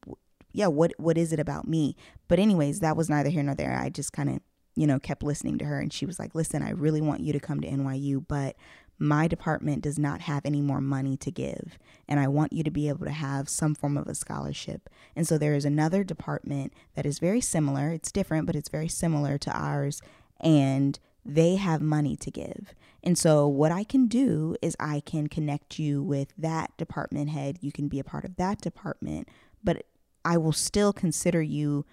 yeah, 0.53 0.67
what 0.67 0.93
what 0.97 1.17
is 1.17 1.31
it 1.31 1.39
about 1.39 1.67
me? 1.67 1.95
But 2.27 2.39
anyways, 2.39 2.79
that 2.81 2.97
was 2.97 3.09
neither 3.09 3.29
here 3.29 3.43
nor 3.43 3.55
there. 3.55 3.77
I 3.77 3.89
just 3.89 4.11
kind 4.13 4.29
of, 4.29 4.39
you 4.75 4.87
know, 4.87 4.99
kept 4.99 5.23
listening 5.23 5.57
to 5.59 5.65
her 5.65 5.79
and 5.79 5.93
she 5.93 6.05
was 6.05 6.19
like, 6.19 6.35
"Listen, 6.35 6.63
I 6.63 6.71
really 6.71 7.01
want 7.01 7.21
you 7.21 7.31
to 7.33 7.39
come 7.39 7.61
to 7.61 7.69
NYU, 7.69 8.25
but 8.27 8.55
my 9.01 9.27
department 9.27 9.81
does 9.81 9.97
not 9.97 10.21
have 10.21 10.45
any 10.45 10.61
more 10.61 10.79
money 10.79 11.17
to 11.17 11.31
give, 11.31 11.79
and 12.07 12.19
I 12.19 12.27
want 12.27 12.53
you 12.53 12.63
to 12.63 12.69
be 12.69 12.87
able 12.87 13.05
to 13.05 13.11
have 13.11 13.49
some 13.49 13.73
form 13.73 13.97
of 13.97 14.07
a 14.07 14.13
scholarship. 14.13 14.89
And 15.15 15.27
so 15.27 15.39
there 15.39 15.55
is 15.55 15.65
another 15.65 16.03
department 16.03 16.71
that 16.93 17.07
is 17.07 17.17
very 17.17 17.41
similar. 17.41 17.89
It's 17.89 18.11
different, 18.11 18.45
but 18.45 18.55
it's 18.55 18.69
very 18.69 18.87
similar 18.87 19.39
to 19.39 19.51
ours, 19.51 20.03
and 20.39 20.99
they 21.25 21.55
have 21.55 21.81
money 21.81 22.15
to 22.17 22.29
give. 22.29 22.75
And 23.03 23.17
so 23.17 23.47
what 23.47 23.71
I 23.71 23.83
can 23.83 24.05
do 24.05 24.55
is 24.61 24.75
I 24.79 24.99
can 24.99 25.25
connect 25.25 25.79
you 25.79 26.03
with 26.03 26.31
that 26.37 26.77
department 26.77 27.31
head. 27.31 27.57
You 27.61 27.71
can 27.71 27.87
be 27.87 27.99
a 27.99 28.03
part 28.03 28.23
of 28.23 28.35
that 28.35 28.61
department, 28.61 29.29
but 29.63 29.83
I 30.23 30.37
will 30.37 30.53
still 30.53 30.93
consider 30.93 31.41
you 31.41 31.85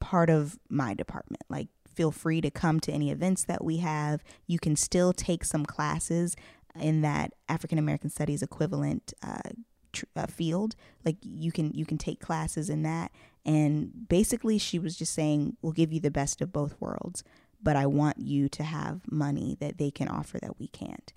part 0.00 0.28
of 0.28 0.58
my 0.68 0.94
department. 0.94 1.42
Like 1.48 1.68
feel 1.98 2.12
free 2.12 2.40
to 2.40 2.48
come 2.48 2.78
to 2.78 2.92
any 2.92 3.10
events 3.10 3.42
that 3.42 3.64
we 3.64 3.78
have. 3.78 4.22
You 4.46 4.60
can 4.60 4.76
still 4.76 5.12
take 5.12 5.44
some 5.44 5.66
classes 5.66 6.36
in 6.80 7.00
that 7.00 7.32
African 7.48 7.76
American 7.76 8.08
Studies 8.08 8.40
equivalent 8.40 9.12
uh, 9.20 9.50
tr- 9.92 10.04
uh, 10.14 10.26
field. 10.26 10.76
Like 11.04 11.16
you 11.22 11.50
can 11.50 11.72
you 11.72 11.84
can 11.84 11.98
take 11.98 12.20
classes 12.20 12.70
in 12.70 12.84
that. 12.84 13.10
And 13.44 14.08
basically, 14.08 14.58
she 14.58 14.78
was 14.78 14.96
just 14.96 15.12
saying, 15.12 15.56
"We'll 15.60 15.72
give 15.72 15.92
you 15.92 15.98
the 15.98 16.12
best 16.12 16.40
of 16.40 16.52
both 16.52 16.80
worlds, 16.80 17.24
but 17.60 17.74
I 17.74 17.86
want 17.86 18.18
you 18.20 18.48
to 18.50 18.62
have 18.62 19.00
money 19.10 19.56
that 19.58 19.78
they 19.78 19.90
can 19.90 20.06
offer 20.06 20.38
that 20.38 20.60
we 20.60 20.68
can't." 20.68 21.12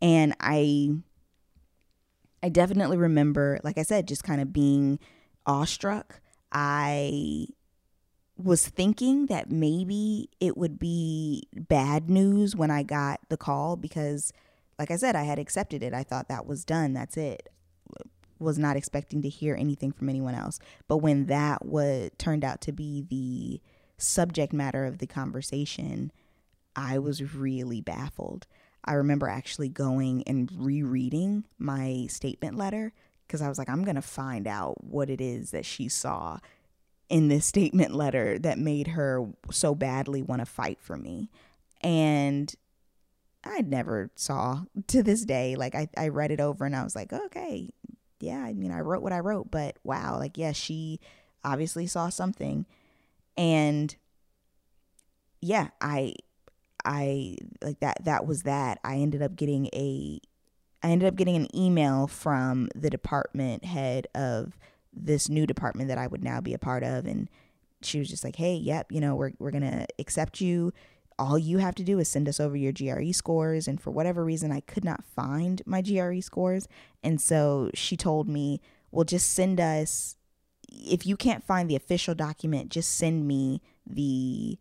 And 0.00 0.34
I, 0.40 0.90
I 2.42 2.48
definitely 2.48 2.96
remember, 2.96 3.60
like 3.62 3.76
I 3.76 3.82
said, 3.82 4.08
just 4.08 4.24
kind 4.24 4.40
of 4.40 4.54
being 4.54 4.98
awestruck. 5.44 6.22
I 6.50 7.48
was 8.36 8.66
thinking 8.66 9.26
that 9.26 9.50
maybe 9.50 10.28
it 10.40 10.56
would 10.56 10.78
be 10.78 11.48
bad 11.54 12.10
news 12.10 12.56
when 12.56 12.70
I 12.70 12.82
got 12.82 13.20
the 13.28 13.36
call 13.36 13.76
because, 13.76 14.32
like 14.78 14.90
I 14.90 14.96
said, 14.96 15.14
I 15.14 15.22
had 15.22 15.38
accepted 15.38 15.82
it. 15.82 15.94
I 15.94 16.02
thought 16.02 16.28
that 16.28 16.46
was 16.46 16.64
done. 16.64 16.92
That's 16.94 17.16
it. 17.16 17.48
Was 18.40 18.58
not 18.58 18.76
expecting 18.76 19.22
to 19.22 19.28
hear 19.28 19.54
anything 19.54 19.92
from 19.92 20.08
anyone 20.08 20.34
else. 20.34 20.58
But 20.88 20.98
when 20.98 21.26
that 21.26 21.64
was 21.64 22.10
turned 22.18 22.44
out 22.44 22.60
to 22.62 22.72
be 22.72 23.02
the 23.02 23.60
subject 23.96 24.52
matter 24.52 24.84
of 24.84 24.98
the 24.98 25.06
conversation, 25.06 26.10
I 26.74 26.98
was 26.98 27.34
really 27.34 27.80
baffled. 27.80 28.46
I 28.84 28.94
remember 28.94 29.28
actually 29.28 29.68
going 29.68 30.24
and 30.26 30.50
rereading 30.54 31.44
my 31.58 32.06
statement 32.10 32.56
letter 32.56 32.92
because 33.26 33.40
I 33.40 33.48
was 33.48 33.58
like, 33.58 33.68
I'm 33.68 33.84
going 33.84 33.94
to 33.94 34.02
find 34.02 34.46
out 34.46 34.82
what 34.84 35.08
it 35.08 35.20
is 35.20 35.52
that 35.52 35.64
she 35.64 35.88
saw 35.88 36.38
in 37.08 37.28
this 37.28 37.46
statement 37.46 37.94
letter 37.94 38.38
that 38.38 38.58
made 38.58 38.88
her 38.88 39.26
so 39.50 39.74
badly 39.74 40.22
want 40.22 40.40
to 40.40 40.46
fight 40.46 40.78
for 40.80 40.96
me. 40.96 41.30
And 41.82 42.54
I 43.44 43.60
never 43.60 44.10
saw 44.16 44.62
to 44.88 45.02
this 45.02 45.24
day. 45.24 45.54
Like 45.54 45.74
I, 45.74 45.88
I 45.96 46.08
read 46.08 46.30
it 46.30 46.40
over 46.40 46.64
and 46.64 46.74
I 46.74 46.82
was 46.82 46.96
like, 46.96 47.12
okay, 47.12 47.68
yeah, 48.20 48.42
I 48.42 48.54
mean 48.54 48.72
I 48.72 48.80
wrote 48.80 49.02
what 49.02 49.12
I 49.12 49.20
wrote, 49.20 49.50
but 49.50 49.76
wow, 49.84 50.18
like 50.18 50.38
yeah, 50.38 50.52
she 50.52 51.00
obviously 51.44 51.86
saw 51.86 52.08
something. 52.08 52.64
And 53.36 53.94
yeah, 55.40 55.68
I 55.80 56.14
I 56.84 57.36
like 57.62 57.80
that 57.80 58.04
that 58.04 58.26
was 58.26 58.42
that. 58.44 58.78
I 58.82 58.96
ended 58.96 59.22
up 59.22 59.36
getting 59.36 59.66
a 59.74 60.20
I 60.82 60.88
ended 60.88 61.08
up 61.08 61.16
getting 61.16 61.36
an 61.36 61.54
email 61.56 62.06
from 62.06 62.68
the 62.74 62.90
department 62.90 63.64
head 63.64 64.06
of 64.14 64.58
this 64.94 65.28
new 65.28 65.46
department 65.46 65.88
that 65.88 65.98
I 65.98 66.06
would 66.06 66.24
now 66.24 66.40
be 66.40 66.54
a 66.54 66.58
part 66.58 66.82
of. 66.82 67.06
And 67.06 67.28
she 67.82 67.98
was 67.98 68.08
just 68.08 68.24
like, 68.24 68.36
hey, 68.36 68.54
yep, 68.54 68.90
you 68.90 69.00
know, 69.00 69.14
we're, 69.14 69.32
we're 69.38 69.50
going 69.50 69.70
to 69.70 69.86
accept 69.98 70.40
you. 70.40 70.72
All 71.18 71.38
you 71.38 71.58
have 71.58 71.74
to 71.76 71.84
do 71.84 71.98
is 71.98 72.08
send 72.08 72.28
us 72.28 72.40
over 72.40 72.56
your 72.56 72.72
GRE 72.72 73.12
scores. 73.12 73.68
And 73.68 73.80
for 73.80 73.90
whatever 73.90 74.24
reason, 74.24 74.50
I 74.50 74.60
could 74.60 74.84
not 74.84 75.04
find 75.04 75.62
my 75.66 75.82
GRE 75.82 76.20
scores. 76.20 76.68
And 77.02 77.20
so 77.20 77.70
she 77.74 77.96
told 77.96 78.28
me, 78.28 78.60
well, 78.90 79.04
just 79.04 79.30
send 79.32 79.60
us, 79.60 80.16
if 80.68 81.06
you 81.06 81.16
can't 81.16 81.44
find 81.44 81.68
the 81.68 81.76
official 81.76 82.14
document, 82.14 82.70
just 82.70 82.96
send 82.96 83.26
me 83.26 83.60
the 83.86 84.58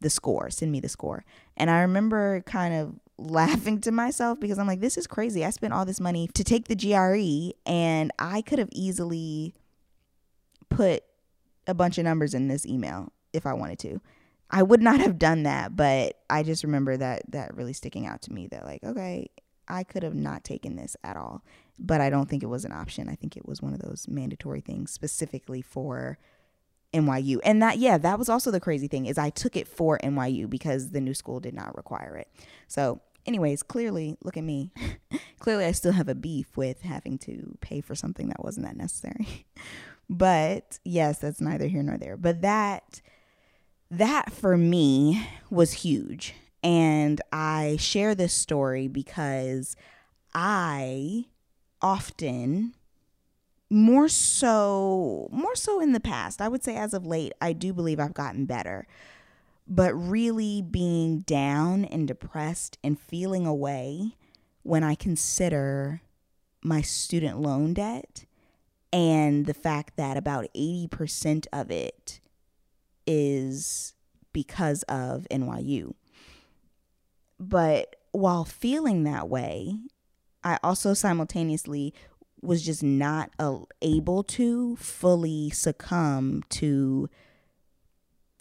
the 0.00 0.10
score 0.10 0.50
send 0.50 0.70
me 0.70 0.80
the 0.80 0.88
score 0.88 1.24
and 1.56 1.70
i 1.70 1.80
remember 1.80 2.42
kind 2.42 2.74
of 2.74 2.94
laughing 3.18 3.80
to 3.80 3.90
myself 3.90 4.38
because 4.38 4.58
i'm 4.58 4.66
like 4.66 4.80
this 4.80 4.98
is 4.98 5.06
crazy 5.06 5.44
i 5.44 5.50
spent 5.50 5.72
all 5.72 5.86
this 5.86 6.00
money 6.00 6.28
to 6.34 6.44
take 6.44 6.68
the 6.68 6.76
gre 6.76 7.56
and 7.64 8.10
i 8.18 8.42
could 8.42 8.58
have 8.58 8.68
easily 8.72 9.54
put 10.68 11.04
a 11.66 11.74
bunch 11.74 11.98
of 11.98 12.04
numbers 12.04 12.34
in 12.34 12.48
this 12.48 12.66
email 12.66 13.12
if 13.32 13.46
I 13.46 13.52
wanted 13.52 13.78
to. 13.80 14.00
I 14.50 14.62
would 14.62 14.82
not 14.82 15.00
have 15.00 15.18
done 15.18 15.42
that, 15.42 15.74
but 15.74 16.20
I 16.30 16.42
just 16.42 16.62
remember 16.62 16.96
that 16.96 17.22
that 17.32 17.56
really 17.56 17.72
sticking 17.72 18.06
out 18.06 18.22
to 18.22 18.32
me 18.32 18.46
that 18.48 18.64
like, 18.64 18.84
okay, 18.84 19.30
I 19.68 19.82
could 19.82 20.02
have 20.02 20.14
not 20.14 20.44
taken 20.44 20.76
this 20.76 20.96
at 21.02 21.16
all. 21.16 21.42
But 21.78 22.00
I 22.00 22.10
don't 22.10 22.28
think 22.28 22.42
it 22.42 22.46
was 22.46 22.64
an 22.64 22.72
option. 22.72 23.08
I 23.08 23.16
think 23.16 23.36
it 23.36 23.46
was 23.46 23.60
one 23.60 23.74
of 23.74 23.80
those 23.80 24.06
mandatory 24.08 24.60
things 24.60 24.92
specifically 24.92 25.60
for 25.60 26.18
NYU. 26.94 27.38
And 27.44 27.60
that 27.62 27.78
yeah, 27.78 27.98
that 27.98 28.18
was 28.18 28.28
also 28.28 28.50
the 28.50 28.60
crazy 28.60 28.88
thing 28.88 29.06
is 29.06 29.18
I 29.18 29.30
took 29.30 29.56
it 29.56 29.68
for 29.68 29.98
NYU 30.02 30.48
because 30.48 30.90
the 30.90 31.00
new 31.00 31.14
school 31.14 31.40
did 31.40 31.54
not 31.54 31.76
require 31.76 32.16
it. 32.16 32.28
So, 32.68 33.00
anyways, 33.26 33.62
clearly, 33.62 34.16
look 34.22 34.36
at 34.36 34.44
me. 34.44 34.72
clearly 35.38 35.64
I 35.64 35.72
still 35.72 35.92
have 35.92 36.08
a 36.08 36.14
beef 36.14 36.56
with 36.56 36.82
having 36.82 37.18
to 37.18 37.58
pay 37.60 37.80
for 37.80 37.94
something 37.94 38.28
that 38.28 38.44
wasn't 38.44 38.66
that 38.66 38.76
necessary. 38.76 39.46
But 40.08 40.78
yes, 40.84 41.18
that's 41.18 41.40
neither 41.40 41.66
here 41.66 41.82
nor 41.82 41.98
there. 41.98 42.16
But 42.16 42.42
that 42.42 43.00
that 43.90 44.32
for 44.32 44.56
me 44.56 45.26
was 45.50 45.72
huge. 45.72 46.34
And 46.62 47.20
I 47.32 47.76
share 47.78 48.14
this 48.14 48.34
story 48.34 48.88
because 48.88 49.76
I 50.34 51.26
often 51.80 52.74
more 53.68 54.08
so 54.08 55.28
more 55.32 55.56
so 55.56 55.80
in 55.80 55.92
the 55.92 56.00
past 56.00 56.40
i 56.40 56.46
would 56.46 56.62
say 56.62 56.76
as 56.76 56.94
of 56.94 57.04
late 57.04 57.32
i 57.40 57.52
do 57.52 57.72
believe 57.72 57.98
i've 57.98 58.14
gotten 58.14 58.44
better 58.44 58.86
but 59.66 59.92
really 59.94 60.62
being 60.62 61.20
down 61.20 61.84
and 61.84 62.06
depressed 62.06 62.78
and 62.84 62.98
feeling 62.98 63.44
away 63.44 64.14
when 64.62 64.84
i 64.84 64.94
consider 64.94 66.00
my 66.62 66.80
student 66.80 67.40
loan 67.40 67.74
debt 67.74 68.24
and 68.96 69.44
the 69.44 69.52
fact 69.52 69.98
that 69.98 70.16
about 70.16 70.46
80% 70.56 71.46
of 71.52 71.70
it 71.70 72.18
is 73.06 73.92
because 74.32 74.84
of 74.84 75.26
NYU. 75.30 75.92
But 77.38 77.96
while 78.12 78.46
feeling 78.46 79.04
that 79.04 79.28
way, 79.28 79.76
I 80.42 80.58
also 80.62 80.94
simultaneously 80.94 81.92
was 82.40 82.62
just 82.62 82.82
not 82.82 83.30
able 83.82 84.22
to 84.22 84.76
fully 84.76 85.50
succumb 85.50 86.42
to 86.48 87.10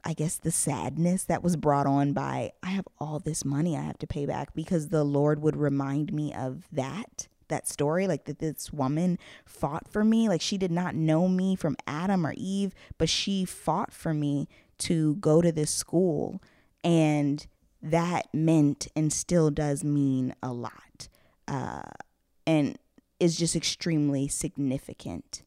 I 0.06 0.14
guess 0.14 0.38
the 0.38 0.52
sadness 0.52 1.26
that 1.26 1.44
was 1.44 1.58
brought 1.58 1.88
on 1.88 2.14
by 2.14 2.52
I 2.64 2.68
have 2.68 2.88
all 3.00 3.20
this 3.20 3.44
money 3.44 3.76
I 3.76 3.82
have 3.82 3.98
to 3.98 4.08
pay 4.08 4.26
back 4.26 4.54
because 4.54 4.88
the 4.88 5.04
Lord 5.04 5.42
would 5.42 5.58
remind 5.58 6.14
me 6.14 6.34
of 6.34 6.68
that 6.72 7.28
that 7.50 7.68
story 7.68 8.08
like 8.08 8.26
that 8.26 8.40
this 8.40 8.72
woman 8.72 9.18
fought 9.46 9.88
for 9.88 10.04
me. 10.04 10.28
Like 10.28 10.42
she 10.42 10.58
did 10.58 10.72
not 10.72 10.96
know 10.96 11.28
me 11.28 11.56
from 11.56 11.76
Adam 11.88 12.26
or 12.26 12.34
Eve 12.38 12.74
but 12.98 13.10
she 13.10 13.46
fought 13.46 13.94
for 13.94 14.14
me 14.14 14.48
to 14.78 15.16
go 15.16 15.42
to 15.42 15.52
this 15.52 15.72
school 15.72 16.42
and 16.84 17.48
that 17.82 18.28
meant 18.34 18.88
and 18.96 19.12
still 19.12 19.50
does 19.52 19.84
mean 19.84 20.34
a 20.42 20.52
lot. 20.52 21.08
Uh, 21.48 21.84
and 22.48 22.78
is 23.20 23.38
just 23.38 23.56
extremely 23.56 24.28
significant. 24.28 25.44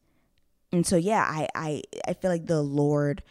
And 0.71 0.85
so 0.85 0.95
yeah 0.95 1.23
I, 1.27 1.47
I 1.55 1.81
i 2.07 2.13
feel 2.13 2.29
like 2.29 2.45
the 2.45 2.61
lord 2.61 3.23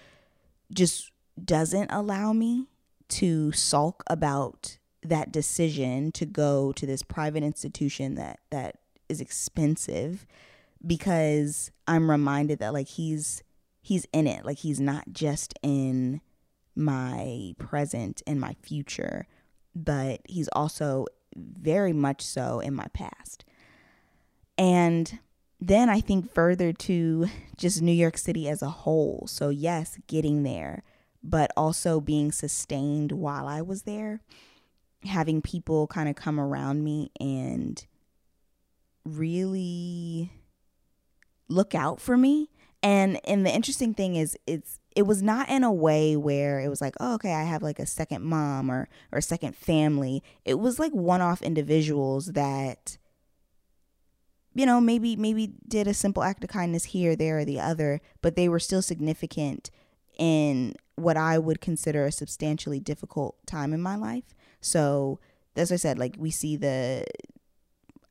just 0.72 1.12
doesn't 1.42 1.90
allow 1.92 2.32
me 2.32 2.66
to 3.08 3.52
sulk 3.52 4.02
about 4.08 4.77
that 5.02 5.32
decision 5.32 6.12
to 6.12 6.26
go 6.26 6.72
to 6.72 6.86
this 6.86 7.02
private 7.02 7.42
institution 7.42 8.14
that 8.16 8.40
that 8.50 8.76
is 9.08 9.20
expensive 9.20 10.26
because 10.86 11.70
I'm 11.86 12.10
reminded 12.10 12.58
that 12.58 12.72
like 12.72 12.88
he's 12.88 13.42
he's 13.80 14.06
in 14.12 14.26
it. 14.26 14.44
Like 14.44 14.58
he's 14.58 14.80
not 14.80 15.12
just 15.12 15.54
in 15.62 16.20
my 16.74 17.54
present 17.58 18.22
and 18.26 18.40
my 18.40 18.54
future 18.62 19.26
but 19.84 20.20
he's 20.24 20.48
also 20.48 21.06
very 21.36 21.92
much 21.92 22.22
so 22.22 22.60
in 22.60 22.74
my 22.74 22.86
past. 22.92 23.44
And 24.56 25.18
then 25.60 25.88
I 25.88 26.00
think 26.00 26.32
further 26.32 26.72
to 26.72 27.28
just 27.56 27.80
New 27.80 27.92
York 27.92 28.18
City 28.18 28.48
as 28.48 28.62
a 28.62 28.70
whole. 28.70 29.26
So, 29.28 29.50
yes, 29.50 29.98
getting 30.06 30.42
there, 30.42 30.82
but 31.22 31.50
also 31.56 32.00
being 32.00 32.32
sustained 32.32 33.12
while 33.12 33.46
I 33.46 33.62
was 33.62 33.82
there, 33.82 34.20
having 35.04 35.42
people 35.42 35.86
kind 35.86 36.08
of 36.08 36.16
come 36.16 36.40
around 36.40 36.82
me 36.82 37.10
and 37.20 37.86
really 39.04 40.32
look 41.48 41.74
out 41.74 42.00
for 42.00 42.16
me. 42.16 42.50
And 42.82 43.20
and 43.24 43.44
the 43.44 43.54
interesting 43.54 43.94
thing 43.94 44.16
is 44.16 44.36
it's 44.46 44.78
it 44.94 45.02
was 45.02 45.22
not 45.22 45.48
in 45.48 45.64
a 45.64 45.72
way 45.72 46.16
where 46.16 46.60
it 46.60 46.68
was 46.68 46.80
like, 46.80 46.94
oh, 47.00 47.14
okay, 47.14 47.32
I 47.32 47.44
have 47.44 47.62
like 47.62 47.78
a 47.78 47.86
second 47.86 48.22
mom 48.22 48.70
or 48.70 48.88
or 49.12 49.18
a 49.18 49.22
second 49.22 49.56
family. 49.56 50.22
It 50.44 50.58
was 50.58 50.78
like 50.78 50.92
one-off 50.92 51.42
individuals 51.42 52.26
that 52.26 52.98
you 54.54 54.66
know, 54.66 54.80
maybe 54.80 55.14
maybe 55.14 55.52
did 55.68 55.86
a 55.86 55.94
simple 55.94 56.22
act 56.22 56.42
of 56.42 56.50
kindness 56.50 56.86
here, 56.86 57.14
there, 57.14 57.38
or 57.38 57.44
the 57.44 57.60
other, 57.60 58.00
but 58.22 58.34
they 58.34 58.48
were 58.48 58.58
still 58.58 58.82
significant 58.82 59.70
in 60.18 60.74
what 60.96 61.16
I 61.16 61.38
would 61.38 61.60
consider 61.60 62.04
a 62.04 62.12
substantially 62.12 62.80
difficult 62.80 63.36
time 63.46 63.72
in 63.72 63.80
my 63.80 63.96
life. 63.96 64.34
So, 64.60 65.20
as 65.56 65.72
I 65.72 65.76
said, 65.76 65.98
like 65.98 66.16
we 66.18 66.30
see 66.30 66.56
the 66.56 67.04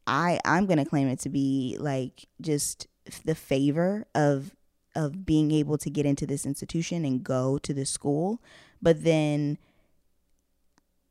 I 0.06 0.40
I'm 0.46 0.68
to 0.68 0.86
claim 0.86 1.08
it 1.08 1.20
to 1.20 1.30
be 1.30 1.78
like 1.80 2.26
just 2.42 2.88
the 3.26 3.36
favor 3.36 4.06
of 4.16 4.56
of 4.96 5.26
being 5.26 5.52
able 5.52 5.78
to 5.78 5.90
get 5.90 6.06
into 6.06 6.26
this 6.26 6.46
institution 6.46 7.06
and 7.06 7.24
go 7.24 7.58
to 7.60 7.74
the 7.74 7.86
school, 7.86 8.42
but 8.82 9.04
then 9.04 9.58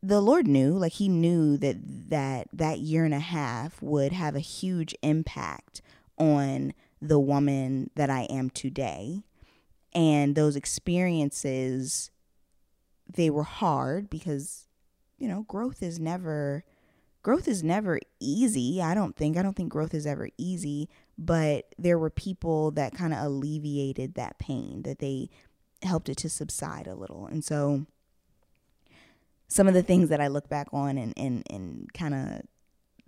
the 0.02 0.20
Lord 0.20 0.46
knew, 0.46 0.72
like 0.72 0.92
he 0.92 1.08
knew 1.08 1.56
that 1.58 1.76
that 2.10 2.48
that 2.52 2.78
year 2.78 3.04
and 3.04 3.14
a 3.14 3.20
half 3.20 3.80
would 3.82 4.12
have 4.12 4.34
a 4.34 4.40
huge 4.40 4.94
impact 5.02 5.82
on 6.18 6.72
the 7.00 7.18
woman 7.18 7.90
that 7.94 8.10
I 8.10 8.22
am 8.22 8.50
today. 8.50 9.22
And 9.96 10.34
those 10.34 10.56
experiences 10.56 12.10
they 13.08 13.30
were 13.30 13.44
hard 13.44 14.10
because 14.10 14.66
you 15.18 15.28
know, 15.28 15.42
growth 15.42 15.82
is 15.82 15.98
never 15.98 16.64
growth 17.22 17.48
is 17.48 17.64
never 17.64 17.98
easy. 18.20 18.80
I 18.80 18.94
don't 18.94 19.16
think 19.16 19.36
I 19.36 19.42
don't 19.42 19.56
think 19.56 19.72
growth 19.72 19.94
is 19.94 20.06
ever 20.06 20.28
easy, 20.38 20.88
but 21.18 21.74
there 21.78 21.98
were 21.98 22.10
people 22.10 22.70
that 22.72 22.94
kind 22.94 23.12
of 23.12 23.24
alleviated 23.24 24.14
that 24.14 24.38
pain, 24.38 24.82
that 24.82 24.98
they 24.98 25.30
helped 25.82 26.08
it 26.08 26.16
to 26.18 26.30
subside 26.30 26.86
a 26.86 26.94
little. 26.94 27.26
And 27.26 27.44
so 27.44 27.86
some 29.48 29.68
of 29.68 29.74
the 29.74 29.82
things 29.82 30.08
that 30.08 30.20
I 30.20 30.26
look 30.28 30.48
back 30.48 30.68
on 30.72 30.98
and, 30.98 31.12
and, 31.16 31.42
and 31.50 31.92
kind 31.92 32.14
of 32.14 32.42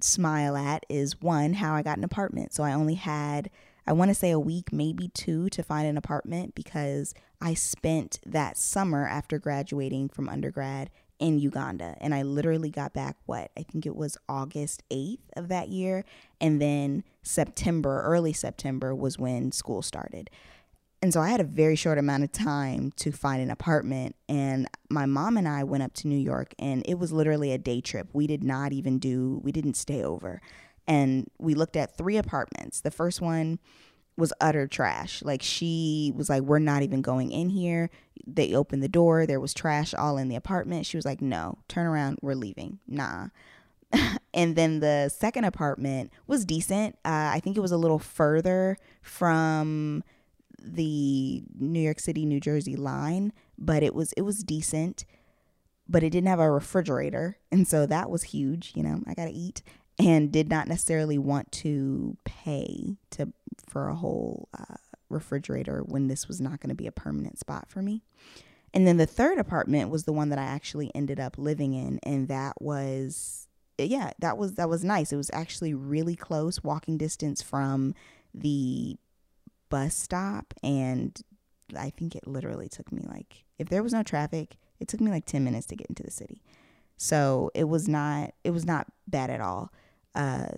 smile 0.00 0.56
at 0.56 0.84
is 0.88 1.20
one, 1.20 1.54
how 1.54 1.74
I 1.74 1.82
got 1.82 1.98
an 1.98 2.04
apartment. 2.04 2.54
So 2.54 2.62
I 2.62 2.72
only 2.72 2.94
had, 2.94 3.50
I 3.88 3.92
want 3.92 4.10
to 4.10 4.14
say 4.14 4.30
a 4.30 4.38
week, 4.38 4.70
maybe 4.70 5.08
two, 5.08 5.48
to 5.48 5.62
find 5.62 5.88
an 5.88 5.96
apartment 5.96 6.54
because 6.54 7.14
I 7.40 7.54
spent 7.54 8.20
that 8.26 8.58
summer 8.58 9.08
after 9.08 9.38
graduating 9.38 10.10
from 10.10 10.28
undergrad 10.28 10.90
in 11.18 11.38
Uganda. 11.38 11.96
And 11.98 12.14
I 12.14 12.20
literally 12.20 12.68
got 12.68 12.92
back, 12.92 13.16
what, 13.24 13.50
I 13.56 13.62
think 13.62 13.86
it 13.86 13.96
was 13.96 14.18
August 14.28 14.82
8th 14.90 15.20
of 15.36 15.48
that 15.48 15.70
year. 15.70 16.04
And 16.38 16.60
then 16.60 17.02
September, 17.22 18.02
early 18.02 18.34
September, 18.34 18.94
was 18.94 19.18
when 19.18 19.52
school 19.52 19.80
started. 19.80 20.28
And 21.00 21.10
so 21.10 21.22
I 21.22 21.30
had 21.30 21.40
a 21.40 21.44
very 21.44 21.74
short 21.74 21.96
amount 21.96 22.24
of 22.24 22.32
time 22.32 22.92
to 22.96 23.10
find 23.10 23.40
an 23.40 23.50
apartment. 23.50 24.16
And 24.28 24.68
my 24.90 25.06
mom 25.06 25.38
and 25.38 25.48
I 25.48 25.64
went 25.64 25.82
up 25.82 25.94
to 25.94 26.08
New 26.08 26.18
York, 26.18 26.52
and 26.58 26.82
it 26.86 26.98
was 26.98 27.10
literally 27.10 27.52
a 27.52 27.58
day 27.58 27.80
trip. 27.80 28.08
We 28.12 28.26
did 28.26 28.44
not 28.44 28.74
even 28.74 28.98
do, 28.98 29.40
we 29.42 29.50
didn't 29.50 29.78
stay 29.78 30.02
over. 30.04 30.42
And 30.88 31.28
we 31.38 31.54
looked 31.54 31.76
at 31.76 31.96
three 31.96 32.16
apartments. 32.16 32.80
The 32.80 32.90
first 32.90 33.20
one 33.20 33.60
was 34.16 34.32
utter 34.40 34.66
trash. 34.66 35.22
Like 35.22 35.42
she 35.42 36.12
was 36.16 36.28
like, 36.28 36.42
We're 36.42 36.58
not 36.58 36.82
even 36.82 37.02
going 37.02 37.30
in 37.30 37.50
here. 37.50 37.88
They 38.26 38.54
opened 38.54 38.82
the 38.82 38.88
door, 38.88 39.26
there 39.26 39.40
was 39.40 39.54
trash 39.54 39.94
all 39.94 40.18
in 40.18 40.28
the 40.28 40.36
apartment. 40.36 40.86
She 40.86 40.96
was 40.96 41.06
like, 41.06 41.22
No, 41.22 41.58
turn 41.68 41.86
around, 41.86 42.18
we're 42.20 42.34
leaving. 42.34 42.80
Nah. 42.88 43.28
and 44.34 44.56
then 44.56 44.80
the 44.80 45.08
second 45.08 45.44
apartment 45.44 46.12
was 46.26 46.44
decent. 46.44 46.96
Uh, 47.04 47.30
I 47.32 47.40
think 47.40 47.56
it 47.56 47.60
was 47.60 47.72
a 47.72 47.78
little 47.78 47.98
further 47.98 48.76
from 49.02 50.02
the 50.60 51.42
New 51.58 51.80
York 51.80 52.00
City 52.00 52.26
New 52.26 52.40
Jersey 52.40 52.76
line, 52.76 53.32
but 53.56 53.82
it 53.82 53.94
was 53.94 54.12
it 54.14 54.22
was 54.22 54.42
decent, 54.42 55.04
but 55.88 56.02
it 56.02 56.10
didn't 56.10 56.28
have 56.28 56.40
a 56.40 56.50
refrigerator, 56.50 57.38
and 57.52 57.66
so 57.66 57.86
that 57.86 58.10
was 58.10 58.24
huge. 58.24 58.72
You 58.74 58.82
know, 58.82 59.00
I 59.06 59.14
got 59.14 59.26
to 59.26 59.32
eat, 59.32 59.62
and 59.98 60.30
did 60.32 60.48
not 60.48 60.68
necessarily 60.68 61.18
want 61.18 61.50
to 61.52 62.16
pay 62.24 62.96
to 63.10 63.32
for 63.68 63.88
a 63.88 63.94
whole 63.94 64.48
uh, 64.56 64.76
refrigerator 65.08 65.82
when 65.84 66.08
this 66.08 66.28
was 66.28 66.40
not 66.40 66.60
going 66.60 66.68
to 66.68 66.74
be 66.74 66.86
a 66.86 66.92
permanent 66.92 67.38
spot 67.38 67.68
for 67.68 67.82
me. 67.82 68.02
And 68.72 68.86
then 68.86 68.98
the 68.98 69.06
third 69.06 69.38
apartment 69.38 69.90
was 69.90 70.04
the 70.04 70.12
one 70.12 70.28
that 70.28 70.38
I 70.38 70.44
actually 70.44 70.90
ended 70.94 71.18
up 71.18 71.38
living 71.38 71.72
in, 71.74 71.98
and 72.02 72.28
that 72.28 72.60
was 72.60 73.48
yeah, 73.78 74.10
that 74.18 74.36
was 74.36 74.54
that 74.54 74.68
was 74.68 74.84
nice. 74.84 75.12
It 75.12 75.16
was 75.16 75.30
actually 75.32 75.74
really 75.74 76.16
close, 76.16 76.62
walking 76.62 76.98
distance 76.98 77.42
from 77.42 77.94
the 78.34 78.96
bus 79.70 79.94
stop 79.94 80.54
and 80.62 81.20
I 81.76 81.90
think 81.90 82.16
it 82.16 82.26
literally 82.26 82.68
took 82.68 82.90
me 82.92 83.04
like 83.06 83.44
if 83.58 83.68
there 83.68 83.82
was 83.82 83.92
no 83.92 84.02
traffic, 84.02 84.56
it 84.80 84.88
took 84.88 85.00
me 85.00 85.10
like 85.10 85.26
10 85.26 85.44
minutes 85.44 85.66
to 85.66 85.76
get 85.76 85.88
into 85.88 86.02
the 86.02 86.10
city. 86.10 86.42
So 86.96 87.50
it 87.54 87.64
was 87.64 87.88
not 87.88 88.34
it 88.44 88.50
was 88.50 88.64
not 88.64 88.86
bad 89.06 89.30
at 89.30 89.40
all. 89.40 89.72
Uh 90.14 90.48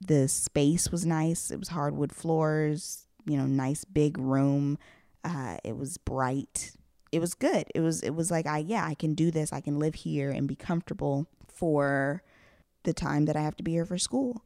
the 0.00 0.28
space 0.28 0.90
was 0.90 1.04
nice. 1.04 1.50
It 1.50 1.58
was 1.58 1.68
hardwood 1.68 2.12
floors, 2.12 3.06
you 3.26 3.36
know, 3.36 3.46
nice 3.46 3.84
big 3.84 4.18
room. 4.18 4.78
Uh 5.24 5.56
it 5.64 5.76
was 5.76 5.98
bright. 5.98 6.72
It 7.12 7.20
was 7.20 7.34
good. 7.34 7.66
It 7.74 7.80
was 7.80 8.02
it 8.02 8.14
was 8.14 8.30
like 8.30 8.46
I 8.46 8.58
yeah, 8.58 8.84
I 8.86 8.94
can 8.94 9.14
do 9.14 9.30
this. 9.30 9.52
I 9.52 9.60
can 9.60 9.78
live 9.78 9.94
here 9.94 10.30
and 10.30 10.48
be 10.48 10.56
comfortable 10.56 11.26
for 11.46 12.22
the 12.84 12.92
time 12.94 13.26
that 13.26 13.36
I 13.36 13.42
have 13.42 13.56
to 13.56 13.62
be 13.62 13.72
here 13.72 13.84
for 13.84 13.98
school. 13.98 14.42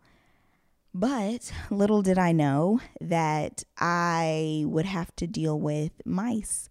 But 0.92 1.52
little 1.70 2.02
did 2.02 2.18
I 2.18 2.32
know 2.32 2.80
that 3.00 3.64
I 3.78 4.62
would 4.66 4.86
have 4.86 5.14
to 5.16 5.26
deal 5.26 5.58
with 5.58 5.92
mice. 6.04 6.68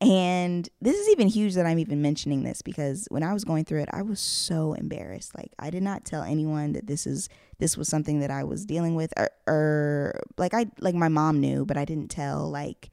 And 0.00 0.66
this 0.80 0.96
is 0.96 1.10
even 1.10 1.28
huge 1.28 1.54
that 1.54 1.66
I'm 1.66 1.78
even 1.78 2.00
mentioning 2.00 2.42
this 2.42 2.62
because 2.62 3.06
when 3.10 3.22
I 3.22 3.34
was 3.34 3.44
going 3.44 3.66
through 3.66 3.82
it, 3.82 3.90
I 3.92 4.00
was 4.00 4.18
so 4.18 4.72
embarrassed. 4.72 5.36
Like 5.36 5.52
I 5.58 5.68
did 5.68 5.82
not 5.82 6.06
tell 6.06 6.22
anyone 6.22 6.72
that 6.72 6.86
this 6.86 7.06
is 7.06 7.28
this 7.58 7.76
was 7.76 7.88
something 7.88 8.20
that 8.20 8.30
I 8.30 8.44
was 8.44 8.64
dealing 8.64 8.94
with 8.94 9.12
or, 9.18 9.28
or 9.46 10.20
like 10.38 10.54
I 10.54 10.66
like 10.78 10.94
my 10.94 11.08
mom 11.08 11.40
knew, 11.40 11.66
but 11.66 11.76
I 11.76 11.84
didn't 11.84 12.10
tell 12.10 12.48
like 12.50 12.90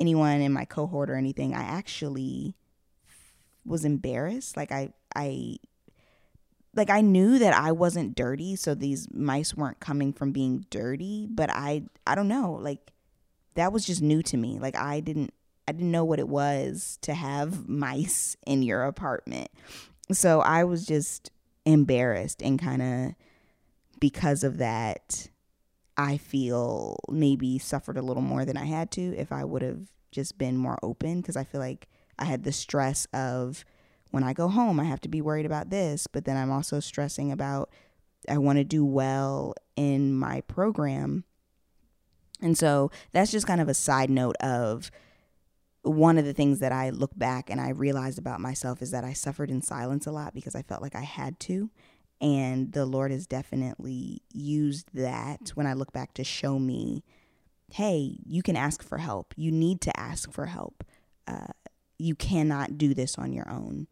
anyone 0.00 0.40
in 0.40 0.52
my 0.52 0.64
cohort 0.64 1.08
or 1.08 1.14
anything. 1.14 1.54
I 1.54 1.62
actually 1.62 2.56
was 3.64 3.84
embarrassed. 3.84 4.56
Like 4.56 4.72
I 4.72 4.92
I 5.14 5.58
like 6.74 6.90
I 6.90 7.00
knew 7.00 7.38
that 7.38 7.54
I 7.54 7.70
wasn't 7.70 8.16
dirty, 8.16 8.56
so 8.56 8.74
these 8.74 9.06
mice 9.14 9.54
weren't 9.54 9.78
coming 9.78 10.12
from 10.12 10.32
being 10.32 10.66
dirty, 10.70 11.28
but 11.30 11.48
I 11.48 11.84
I 12.08 12.16
don't 12.16 12.28
know, 12.28 12.58
like 12.60 12.90
that 13.54 13.72
was 13.72 13.84
just 13.84 14.02
new 14.02 14.22
to 14.24 14.36
me. 14.36 14.58
Like 14.58 14.74
I 14.74 14.98
didn't 14.98 15.32
I 15.68 15.72
didn't 15.72 15.90
know 15.90 16.04
what 16.04 16.18
it 16.18 16.28
was 16.28 16.98
to 17.02 17.12
have 17.12 17.68
mice 17.68 18.38
in 18.46 18.62
your 18.62 18.84
apartment. 18.84 19.50
So 20.10 20.40
I 20.40 20.64
was 20.64 20.86
just 20.86 21.30
embarrassed 21.66 22.40
and 22.42 22.58
kind 22.58 22.80
of 22.80 23.14
because 24.00 24.44
of 24.44 24.56
that 24.56 25.28
I 25.98 26.16
feel 26.16 26.98
maybe 27.10 27.58
suffered 27.58 27.98
a 27.98 28.02
little 28.02 28.22
more 28.22 28.46
than 28.46 28.56
I 28.56 28.64
had 28.64 28.90
to 28.92 29.14
if 29.18 29.30
I 29.30 29.44
would 29.44 29.60
have 29.60 29.92
just 30.10 30.38
been 30.38 30.56
more 30.56 30.78
open 30.82 31.20
because 31.20 31.36
I 31.36 31.44
feel 31.44 31.60
like 31.60 31.86
I 32.18 32.24
had 32.24 32.44
the 32.44 32.52
stress 32.52 33.06
of 33.12 33.62
when 34.10 34.24
I 34.24 34.32
go 34.32 34.48
home, 34.48 34.80
I 34.80 34.84
have 34.84 35.02
to 35.02 35.08
be 35.08 35.20
worried 35.20 35.44
about 35.44 35.68
this, 35.68 36.06
but 36.06 36.24
then 36.24 36.38
I'm 36.38 36.50
also 36.50 36.80
stressing 36.80 37.30
about 37.30 37.68
I 38.26 38.38
want 38.38 38.56
to 38.56 38.64
do 38.64 38.86
well 38.86 39.52
in 39.76 40.14
my 40.14 40.40
program. 40.42 41.24
And 42.40 42.56
so 42.56 42.90
that's 43.12 43.30
just 43.30 43.46
kind 43.46 43.60
of 43.60 43.68
a 43.68 43.74
side 43.74 44.08
note 44.08 44.36
of 44.36 44.90
one 45.88 46.18
of 46.18 46.24
the 46.24 46.34
things 46.34 46.60
that 46.60 46.72
I 46.72 46.90
look 46.90 47.16
back 47.16 47.50
and 47.50 47.60
I 47.60 47.70
realized 47.70 48.18
about 48.18 48.40
myself 48.40 48.82
is 48.82 48.90
that 48.90 49.04
I 49.04 49.12
suffered 49.12 49.50
in 49.50 49.62
silence 49.62 50.06
a 50.06 50.12
lot 50.12 50.34
because 50.34 50.54
I 50.54 50.62
felt 50.62 50.82
like 50.82 50.94
I 50.94 51.02
had 51.02 51.38
to. 51.40 51.70
And 52.20 52.72
the 52.72 52.84
Lord 52.84 53.12
has 53.12 53.26
definitely 53.26 54.22
used 54.32 54.88
that 54.94 55.50
when 55.54 55.66
I 55.66 55.74
look 55.74 55.92
back 55.92 56.14
to 56.14 56.24
show 56.24 56.58
me, 56.58 57.04
hey, 57.72 58.16
you 58.24 58.42
can 58.42 58.56
ask 58.56 58.82
for 58.82 58.98
help. 58.98 59.34
You 59.36 59.52
need 59.52 59.80
to 59.82 60.00
ask 60.00 60.32
for 60.32 60.46
help. 60.46 60.84
Uh, 61.26 61.52
you 61.98 62.14
cannot 62.14 62.78
do 62.78 62.94
this 62.94 63.18
on 63.18 63.32
your 63.32 63.48
own. 63.48 63.86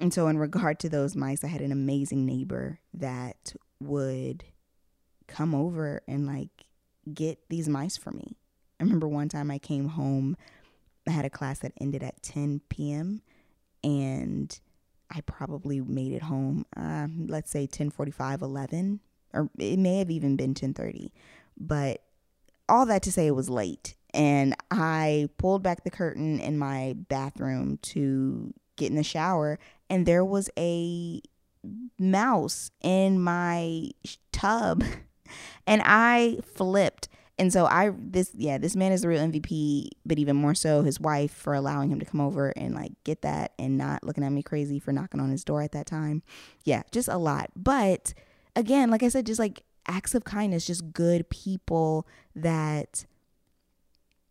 And 0.00 0.14
so, 0.14 0.28
in 0.28 0.38
regard 0.38 0.78
to 0.80 0.88
those 0.88 1.16
mice, 1.16 1.42
I 1.42 1.48
had 1.48 1.60
an 1.60 1.72
amazing 1.72 2.24
neighbor 2.24 2.78
that 2.94 3.54
would 3.80 4.44
come 5.26 5.54
over 5.54 6.02
and 6.06 6.26
like 6.26 6.50
get 7.12 7.38
these 7.48 7.68
mice 7.68 7.96
for 7.96 8.12
me. 8.12 8.36
I 8.78 8.84
remember 8.84 9.08
one 9.08 9.28
time 9.28 9.50
I 9.50 9.58
came 9.58 9.88
home, 9.88 10.36
I 11.08 11.12
had 11.12 11.24
a 11.24 11.30
class 11.30 11.60
that 11.60 11.72
ended 11.80 12.02
at 12.02 12.22
10 12.22 12.60
p.m. 12.68 13.22
and 13.82 14.58
I 15.10 15.22
probably 15.22 15.80
made 15.80 16.12
it 16.12 16.22
home, 16.22 16.66
uh, 16.76 17.08
let's 17.26 17.50
say 17.50 17.66
10:45, 17.66 18.42
11, 18.42 19.00
or 19.32 19.50
it 19.58 19.78
may 19.78 19.98
have 19.98 20.10
even 20.10 20.36
been 20.36 20.54
10:30. 20.54 21.10
But 21.56 22.02
all 22.68 22.84
that 22.86 23.02
to 23.04 23.12
say, 23.12 23.26
it 23.26 23.34
was 23.34 23.48
late, 23.48 23.94
and 24.12 24.54
I 24.70 25.28
pulled 25.38 25.62
back 25.62 25.84
the 25.84 25.90
curtain 25.90 26.40
in 26.40 26.58
my 26.58 26.94
bathroom 27.08 27.78
to 27.82 28.52
get 28.76 28.90
in 28.90 28.96
the 28.96 29.02
shower, 29.02 29.58
and 29.88 30.04
there 30.04 30.24
was 30.24 30.50
a 30.58 31.22
mouse 31.98 32.70
in 32.82 33.20
my 33.20 33.90
tub, 34.30 34.84
and 35.66 35.82
I 35.84 36.38
flipped. 36.54 37.08
And 37.38 37.52
so 37.52 37.66
I 37.66 37.92
this 37.96 38.32
yeah 38.34 38.58
this 38.58 38.74
man 38.74 38.90
is 38.90 39.02
the 39.02 39.08
real 39.08 39.22
MVP, 39.22 39.90
but 40.04 40.18
even 40.18 40.36
more 40.36 40.54
so 40.54 40.82
his 40.82 40.98
wife 40.98 41.32
for 41.32 41.54
allowing 41.54 41.90
him 41.90 42.00
to 42.00 42.06
come 42.06 42.20
over 42.20 42.50
and 42.50 42.74
like 42.74 42.92
get 43.04 43.22
that 43.22 43.52
and 43.58 43.78
not 43.78 44.02
looking 44.02 44.24
at 44.24 44.32
me 44.32 44.42
crazy 44.42 44.78
for 44.78 44.92
knocking 44.92 45.20
on 45.20 45.30
his 45.30 45.44
door 45.44 45.62
at 45.62 45.72
that 45.72 45.86
time. 45.86 46.22
Yeah, 46.64 46.82
just 46.90 47.08
a 47.08 47.16
lot. 47.16 47.50
But 47.54 48.12
again, 48.56 48.90
like 48.90 49.02
I 49.02 49.08
said, 49.08 49.24
just 49.26 49.38
like 49.38 49.62
acts 49.86 50.14
of 50.14 50.24
kindness, 50.24 50.66
just 50.66 50.92
good 50.92 51.30
people 51.30 52.06
that 52.34 53.06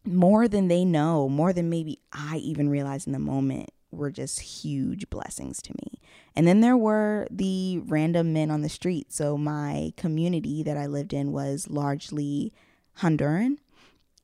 more 0.05 0.47
than 0.47 0.67
they 0.67 0.85
know, 0.85 1.27
more 1.29 1.53
than 1.53 1.69
maybe 1.69 1.99
I 2.11 2.37
even 2.37 2.69
realized 2.69 3.07
in 3.07 3.13
the 3.13 3.19
moment, 3.19 3.71
were 3.91 4.11
just 4.11 4.39
huge 4.39 5.09
blessings 5.09 5.61
to 5.61 5.73
me. 5.81 5.99
And 6.35 6.47
then 6.47 6.61
there 6.61 6.77
were 6.77 7.27
the 7.31 7.81
random 7.85 8.33
men 8.33 8.51
on 8.51 8.61
the 8.61 8.69
street. 8.69 9.11
So 9.11 9.37
my 9.37 9.93
community 9.97 10.61
that 10.63 10.77
I 10.77 10.85
lived 10.85 11.13
in 11.13 11.31
was 11.31 11.69
largely 11.69 12.53
Honduran. 12.99 13.57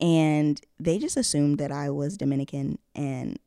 And 0.00 0.60
they 0.78 0.98
just 0.98 1.16
assumed 1.16 1.58
that 1.58 1.72
I 1.72 1.90
was 1.90 2.16
Dominican. 2.16 2.78
And 2.94 3.38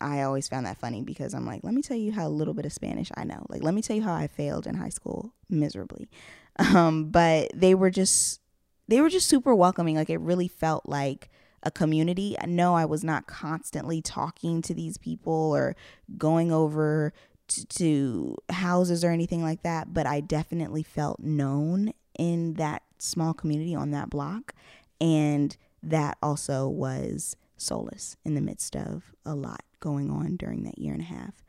I 0.00 0.22
always 0.22 0.48
found 0.48 0.66
that 0.66 0.78
funny 0.78 1.02
because 1.02 1.34
I'm 1.34 1.46
like, 1.46 1.64
let 1.64 1.74
me 1.74 1.82
tell 1.82 1.96
you 1.96 2.12
how 2.12 2.26
a 2.26 2.28
little 2.28 2.54
bit 2.54 2.66
of 2.66 2.72
Spanish 2.72 3.10
I 3.16 3.24
know. 3.24 3.46
Like, 3.48 3.62
let 3.62 3.74
me 3.74 3.82
tell 3.82 3.96
you 3.96 4.02
how 4.02 4.14
I 4.14 4.26
failed 4.26 4.66
in 4.66 4.76
high 4.76 4.90
school 4.90 5.32
miserably. 5.48 6.08
Um, 6.56 7.10
but 7.10 7.50
they 7.52 7.74
were 7.74 7.90
just, 7.90 8.40
they 8.86 9.00
were 9.00 9.08
just 9.08 9.26
super 9.26 9.52
welcoming. 9.56 9.96
Like, 9.96 10.08
it 10.08 10.20
really 10.20 10.46
felt 10.46 10.88
like 10.88 11.28
a 11.64 11.70
community. 11.72 12.36
No, 12.46 12.76
I 12.76 12.84
was 12.84 13.02
not 13.02 13.26
constantly 13.26 14.00
talking 14.00 14.62
to 14.62 14.72
these 14.72 14.96
people 14.96 15.52
or 15.52 15.74
going 16.16 16.52
over 16.52 17.12
to 17.48 18.36
houses 18.50 19.02
or 19.04 19.10
anything 19.10 19.42
like 19.42 19.64
that, 19.64 19.92
but 19.92 20.06
I 20.06 20.20
definitely 20.20 20.84
felt 20.84 21.18
known 21.18 21.92
in 22.16 22.54
that 22.54 22.83
small 22.98 23.34
community 23.34 23.74
on 23.74 23.90
that 23.90 24.10
block. 24.10 24.54
And 25.00 25.56
that 25.82 26.16
also 26.22 26.68
was 26.68 27.36
solace 27.56 28.16
in 28.24 28.34
the 28.34 28.40
midst 28.40 28.76
of 28.76 29.14
a 29.24 29.34
lot 29.34 29.62
going 29.80 30.10
on 30.10 30.36
during 30.36 30.64
that 30.64 30.78
year 30.78 30.92
and 30.92 31.02
a 31.02 31.06
half. 31.06 31.42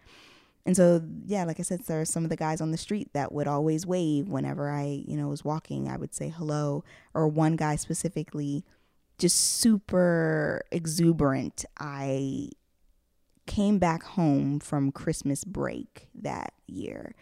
And 0.65 0.75
so, 0.75 1.01
yeah, 1.25 1.43
like 1.43 1.59
I 1.59 1.63
said, 1.63 1.81
there 1.81 2.01
are 2.01 2.05
some 2.05 2.23
of 2.23 2.29
the 2.29 2.35
guys 2.35 2.59
on 2.59 2.71
the 2.71 2.77
street 2.77 3.13
that 3.13 3.31
would 3.31 3.47
always 3.47 3.85
wave 3.85 4.27
whenever 4.27 4.69
I, 4.69 5.03
you 5.07 5.15
know, 5.15 5.27
was 5.27 5.45
walking. 5.45 5.87
I 5.87 5.97
would 5.97 6.15
say 6.15 6.29
hello. 6.29 6.83
Or 7.13 7.27
one 7.27 7.55
guy 7.55 7.75
specifically 7.75 8.65
just 9.19 9.39
super 9.59 10.63
exuberant. 10.71 11.65
I 11.79 12.49
came 13.45 13.77
back 13.77 14.03
home 14.03 14.59
from 14.59 14.91
Christmas 14.91 15.43
break 15.43 16.09
that 16.15 16.53
year 16.65 17.13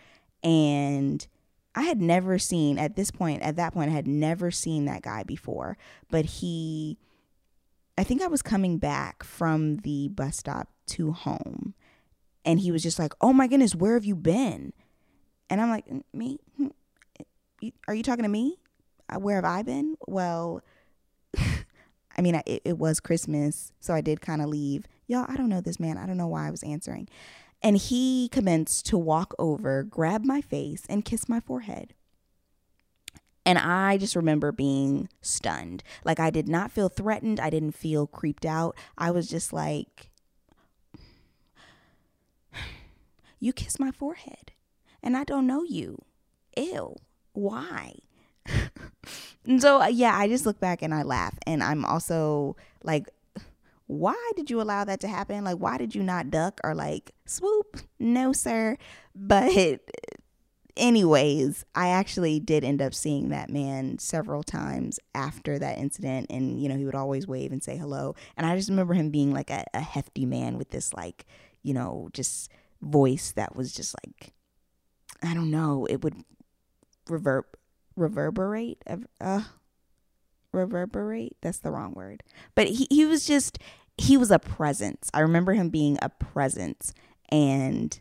and 0.42 1.28
I 1.76 1.84
had 1.84 2.02
never 2.02 2.38
seen 2.38 2.78
at 2.78 2.96
this 2.96 3.12
point 3.12 3.42
at 3.42 3.56
that 3.56 3.74
point 3.74 3.92
I 3.92 3.94
had 3.94 4.08
never 4.08 4.52
seen 4.52 4.86
that 4.86 5.02
guy 5.02 5.24
before 5.24 5.78
but 6.10 6.26
he 6.26 6.98
I 7.98 8.04
think 8.04 8.22
I 8.22 8.28
was 8.28 8.42
coming 8.42 8.78
back 8.78 9.24
from 9.24 9.78
the 9.78 10.10
bus 10.10 10.38
stop 10.38 10.70
to 10.88 11.12
home 11.12 11.74
and 12.46 12.60
he 12.60 12.72
was 12.72 12.84
just 12.84 13.00
like 13.00 13.14
oh 13.22 13.34
my 13.34 13.48
goodness 13.48 13.76
where 13.76 13.94
have 13.94 14.06
you 14.06 14.16
been 14.16 14.74
and 15.50 15.62
I'm 15.62 15.70
like 15.70 15.86
me 16.14 16.40
hmm, 16.58 16.68
are 17.88 17.96
you 17.96 18.04
talking 18.04 18.24
to 18.24 18.30
me 18.30 18.58
uh, 19.10 19.20
where 19.20 19.36
have 19.36 19.46
I 19.46 19.62
been 19.64 19.96
well 20.08 20.62
I 22.18 22.22
mean, 22.22 22.36
it, 22.46 22.62
it 22.64 22.78
was 22.78 23.00
Christmas, 23.00 23.72
so 23.80 23.94
I 23.94 24.02
did 24.02 24.22
kind 24.22 24.42
of 24.42 24.50
leave. 24.50 24.86
Y'all, 25.08 25.26
I 25.28 25.36
don't 25.36 25.50
know 25.50 25.62
this 25.62 25.80
man. 25.80 25.98
I 25.98 26.06
don't 26.06 26.18
know 26.18 26.28
why 26.28 26.48
I 26.48 26.52
was 26.52 26.64
answering. 26.64 27.10
And 27.64 27.78
he 27.78 28.30
commenced 28.30 28.86
to 28.88 28.98
walk 28.98 29.34
over, 29.40 29.84
grab 29.84 30.26
my 30.26 30.42
face, 30.42 30.84
and 30.90 31.06
kiss 31.06 31.30
my 31.30 31.40
forehead. 31.40 31.94
And 33.46 33.58
I 33.58 33.98
just 33.98 34.16
remember 34.16 34.52
being 34.52 35.10
stunned. 35.22 35.84
Like, 36.04 36.20
I 36.20 36.30
did 36.30 36.48
not 36.48 36.72
feel 36.72 36.90
threatened. 36.90 37.40
I 37.40 37.50
didn't 37.50 37.72
feel 37.72 38.06
creeped 38.06 38.46
out. 38.46 38.76
I 38.98 39.12
was 39.12 39.30
just 39.30 39.54
like, 39.54 40.10
You 43.44 43.52
kiss 43.52 43.78
my 43.78 43.92
forehead, 43.92 44.54
and 45.04 45.18
I 45.18 45.26
don't 45.26 45.46
know 45.46 45.64
you. 45.64 46.02
Ew. 46.56 46.96
Why? 47.34 47.96
and 49.46 49.62
so 49.62 49.82
uh, 49.82 49.88
yeah, 49.88 50.18
I 50.18 50.30
just 50.30 50.46
look 50.46 50.62
back 50.62 50.82
and 50.82 50.94
I 50.94 51.04
laugh, 51.04 51.38
and 51.46 51.62
I'm 51.62 51.84
also 51.84 52.56
like, 52.84 53.10
why 53.94 54.32
did 54.36 54.50
you 54.50 54.62
allow 54.62 54.84
that 54.84 55.00
to 55.02 55.08
happen? 55.08 55.44
Like, 55.44 55.58
why 55.58 55.78
did 55.78 55.96
you 55.96 56.04
not 56.04 56.32
duck 56.32 56.60
or 56.64 56.76
like 56.76 57.12
swoop? 57.26 57.80
No, 58.00 58.34
sir. 58.34 58.78
But 59.16 59.82
anyways, 60.76 61.66
I 61.76 61.90
actually 61.90 62.40
did 62.40 62.64
end 62.64 62.82
up 62.82 62.96
seeing 62.96 63.30
that 63.30 63.52
man 63.52 64.00
several 64.00 64.42
times 64.42 65.00
after 65.14 65.60
that 65.60 65.78
incident. 65.78 66.28
And, 66.32 66.60
you 66.60 66.68
know, 66.68 66.76
he 66.76 66.86
would 66.86 66.96
always 66.96 67.28
wave 67.28 67.52
and 67.52 67.62
say 67.62 67.78
hello. 67.78 68.16
And 68.36 68.48
I 68.48 68.56
just 68.56 68.70
remember 68.70 68.96
him 68.96 69.12
being 69.12 69.32
like 69.32 69.52
a, 69.52 69.66
a 69.76 69.82
hefty 69.82 70.26
man 70.26 70.58
with 70.58 70.72
this, 70.72 70.94
like, 70.96 71.26
you 71.62 71.76
know, 71.76 72.10
just 72.12 72.50
voice 72.82 73.32
that 73.34 73.56
was 73.56 73.72
just 73.72 73.96
like, 74.04 74.34
I 75.22 75.36
don't 75.36 75.52
know, 75.52 75.86
it 75.86 76.04
would 76.04 76.24
revert 77.10 77.46
reverberate 77.96 78.82
uh 79.22 79.44
reverberate 80.52 81.36
that's 81.42 81.60
the 81.60 81.72
wrong 81.72 81.94
word 81.94 82.24
but 82.56 82.68
he, 82.68 82.88
he 82.90 83.06
was 83.06 83.26
just 83.26 83.60
he 83.98 84.18
was 84.18 84.32
a 84.32 84.40
presence. 84.40 85.10
I 85.14 85.20
remember 85.22 85.54
him 85.54 85.70
being 85.70 85.98
a 86.02 86.10
presence 86.10 86.94
and 87.30 88.00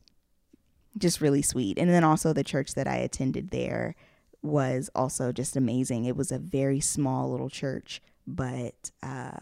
just 0.98 1.20
really 1.20 1.42
sweet. 1.42 1.78
And 1.78 1.90
then 1.90 2.04
also 2.04 2.32
the 2.32 2.44
church 2.44 2.74
that 2.74 2.86
i 2.86 2.96
attended 2.96 3.50
there 3.50 3.94
was 4.42 4.90
also 4.94 5.32
just 5.32 5.56
amazing. 5.56 6.04
It 6.04 6.16
was 6.16 6.32
a 6.32 6.38
very 6.38 6.80
small 6.80 7.30
little 7.30 7.50
church 7.50 8.00
but 8.24 8.92
uh 9.02 9.32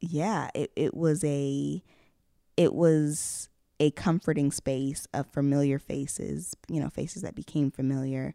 yeah 0.00 0.50
it, 0.54 0.70
it 0.76 0.92
was 0.92 1.24
a 1.24 1.82
it 2.58 2.74
was 2.74 3.48
a 3.80 3.90
comforting 3.92 4.50
space 4.50 5.08
of 5.14 5.26
familiar 5.26 5.78
faces 5.78 6.54
you 6.68 6.78
know 6.80 6.90
faces 6.90 7.22
that 7.22 7.34
became 7.34 7.70
familiar. 7.70 8.34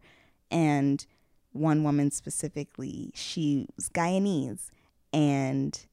And 0.50 1.04
one 1.54 1.84
woman 1.84 2.10
specifically, 2.10 3.10
she 3.14 3.66
was 3.76 3.88
Guyanese. 3.88 4.70
And 5.12 5.86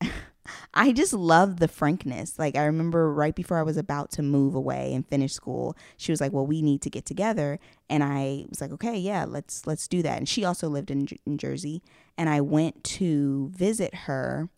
I 0.74 0.92
just 0.92 1.12
love 1.12 1.58
the 1.58 1.68
frankness. 1.68 2.38
Like 2.38 2.56
I 2.56 2.64
remember 2.64 3.12
right 3.12 3.34
before 3.34 3.58
I 3.58 3.62
was 3.62 3.76
about 3.76 4.10
to 4.12 4.22
move 4.22 4.54
away 4.54 4.94
and 4.94 5.06
finish 5.06 5.32
school, 5.32 5.76
she 5.96 6.12
was 6.12 6.20
like, 6.20 6.32
"Well, 6.32 6.46
we 6.46 6.62
need 6.62 6.82
to 6.82 6.90
get 6.90 7.06
together." 7.06 7.58
And 7.88 8.02
I 8.02 8.46
was 8.48 8.60
like, 8.60 8.72
"Okay, 8.72 8.96
yeah, 8.98 9.24
let's 9.26 9.66
let's 9.66 9.88
do 9.88 10.02
that." 10.02 10.18
And 10.18 10.28
she 10.28 10.44
also 10.44 10.68
lived 10.68 10.90
in, 10.90 11.08
in 11.26 11.38
Jersey, 11.38 11.82
and 12.16 12.28
I 12.28 12.40
went 12.40 12.82
to 12.84 13.50
visit 13.54 13.94
her 14.06 14.48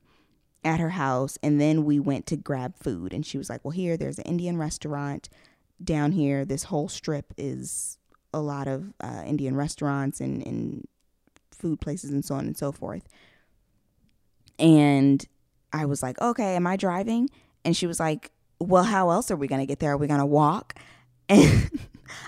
at 0.65 0.81
her 0.81 0.91
house, 0.91 1.39
and 1.43 1.61
then 1.61 1.85
we 1.85 1.99
went 1.99 2.27
to 2.27 2.37
grab 2.37 2.77
food. 2.77 3.13
And 3.13 3.27
she 3.27 3.39
was 3.39 3.51
like, 3.51 3.65
"Well, 3.65 3.73
here, 3.73 3.97
there's 3.97 4.19
an 4.19 4.27
Indian 4.27 4.59
restaurant 4.59 5.29
down 5.83 6.13
here. 6.13 6.45
This 6.45 6.65
whole 6.65 6.89
strip 6.89 7.33
is 7.37 7.99
a 8.33 8.41
lot 8.41 8.69
of 8.69 8.93
uh, 9.01 9.23
Indian 9.27 9.57
restaurants 9.57 10.21
and, 10.21 10.47
and 10.47 10.87
food 11.51 11.81
places 11.81 12.11
and 12.11 12.25
so 12.25 12.35
on 12.35 12.47
and 12.47 12.57
so 12.57 12.73
forth. 12.73 13.09
And 14.63 15.27
I 15.73 15.85
was 15.87 16.03
like, 16.03 16.19
okay, 16.21 16.55
am 16.55 16.67
I 16.67 16.77
driving? 16.77 17.29
And 17.65 17.77
she 17.77 17.87
was 17.87 18.01
like, 18.01 18.31
Well, 18.61 18.85
how 18.85 19.11
else 19.11 19.31
are 19.31 19.37
we 19.37 19.49
going 19.49 19.61
to 19.61 19.67
get 19.67 19.81
there? 19.81 19.93
Are 19.93 19.97
we 19.97 20.07
going 20.07 20.21
to 20.21 20.27
walk? 20.27 20.75
And 21.29 21.71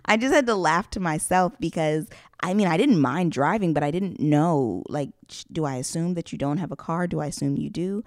I 0.07 0.17
just 0.17 0.33
had 0.33 0.47
to 0.47 0.55
laugh 0.55 0.89
to 0.91 1.01
myself 1.01 1.53
because 1.61 2.09
I 2.41 2.55
mean, 2.55 2.69
I 2.69 2.79
didn't 2.79 3.01
mind 3.01 3.33
driving, 3.33 3.75
but 3.75 3.83
I 3.83 3.91
didn't 3.91 4.19
know 4.19 4.83
like, 4.89 5.11
do 5.53 5.65
I 5.67 5.77
assume 5.77 6.15
that 6.15 6.33
you 6.33 6.39
don't 6.39 6.57
have 6.57 6.73
a 6.73 6.77
car? 6.77 7.07
Do 7.07 7.21
I 7.21 7.27
assume 7.27 7.59
you 7.59 7.69
do? 7.69 8.03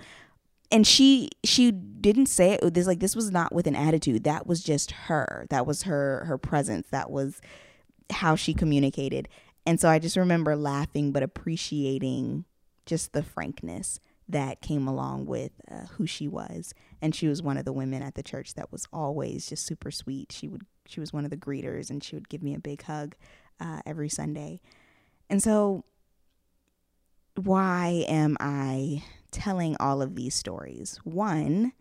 And 0.72 0.88
she 0.88 1.30
she 1.44 1.72
didn't 1.72 2.28
say 2.28 2.54
it 2.54 2.74
this 2.74 2.88
like 2.88 3.00
this 3.00 3.16
was 3.16 3.30
not 3.30 3.54
with 3.54 3.68
an 3.68 3.76
attitude. 3.76 4.24
That 4.24 4.48
was 4.48 4.64
just 4.64 4.92
her. 4.92 5.46
That 5.52 5.68
was 5.68 5.84
her 5.84 6.26
her 6.26 6.40
presence. 6.40 6.88
That 6.90 7.12
was 7.12 7.42
how 8.12 8.36
she 8.36 8.56
communicated. 8.56 9.28
And 9.66 9.80
so 9.80 9.90
I 9.90 10.00
just 10.00 10.18
remember 10.18 10.56
laughing 10.56 11.12
but 11.12 11.22
appreciating 11.22 12.46
just 12.88 13.14
the 13.14 13.22
frankness 13.22 14.00
that 14.30 14.62
came 14.62 14.88
along 14.88 15.26
with 15.26 15.52
uh, 15.72 15.86
who 15.92 16.06
she 16.06 16.28
was. 16.28 16.74
And 17.02 17.16
she 17.16 17.28
was 17.28 17.42
one 17.42 17.58
of 17.58 17.66
the 17.66 17.74
women 17.74 18.02
at 18.02 18.16
the 18.16 18.24
church 18.24 18.56
that 18.56 18.72
was 18.72 18.88
always 18.92 19.48
just 19.48 19.66
super 19.66 19.92
sweet. 19.92 20.32
She 20.32 20.48
would 20.48 20.66
she 20.86 21.00
was 21.00 21.12
one 21.12 21.26
of 21.26 21.32
the 21.32 21.38
greeters 21.38 21.90
and 21.90 22.02
she 22.02 22.16
would 22.16 22.30
give 22.30 22.42
me 22.42 22.56
a 22.56 22.60
big 22.60 22.84
hug 22.84 23.16
uh, 23.60 23.82
every 23.86 24.10
sunday. 24.10 24.62
And 25.30 25.44
so 25.44 25.84
why 27.36 28.06
am 28.08 28.38
i 28.40 29.04
telling 29.32 29.76
all 29.80 30.02
of 30.02 30.16
these 30.16 30.34
stories? 30.34 31.00
One 31.04 31.74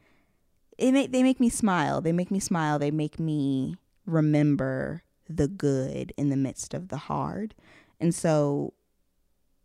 it 0.79 0.93
make, 0.93 1.13
they 1.13 1.23
make 1.23 1.41
me 1.41 1.49
smile. 1.49 2.01
They 2.01 2.13
make 2.13 2.31
me 2.31 2.41
smile. 2.41 2.79
They 2.79 2.91
make 2.91 3.19
me 3.19 3.77
remember 4.05 5.03
the 5.29 5.49
good 5.49 6.13
in 6.17 6.29
the 6.29 6.37
midst 6.37 6.75
of 6.75 6.89
the 6.89 6.97
hard. 6.97 7.55
And 7.99 8.15
so 8.15 8.75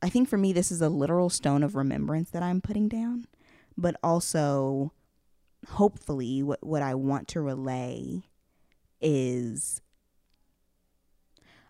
I 0.02 0.10
think 0.10 0.28
for 0.28 0.38
me, 0.38 0.52
this 0.52 0.72
is 0.72 0.82
a 0.82 0.90
literal 0.90 1.30
stone 1.30 1.64
of 1.64 1.76
remembrance 1.76 2.32
that 2.32 2.44
I'm 2.44 2.62
putting 2.62 2.88
down, 2.88 3.28
but 3.78 3.96
also 4.04 4.94
hopefully 5.70 6.42
what, 6.42 6.66
what 6.66 6.82
I 6.82 6.96
want 6.96 7.28
to 7.30 7.42
relay 7.42 8.24
is 9.00 9.82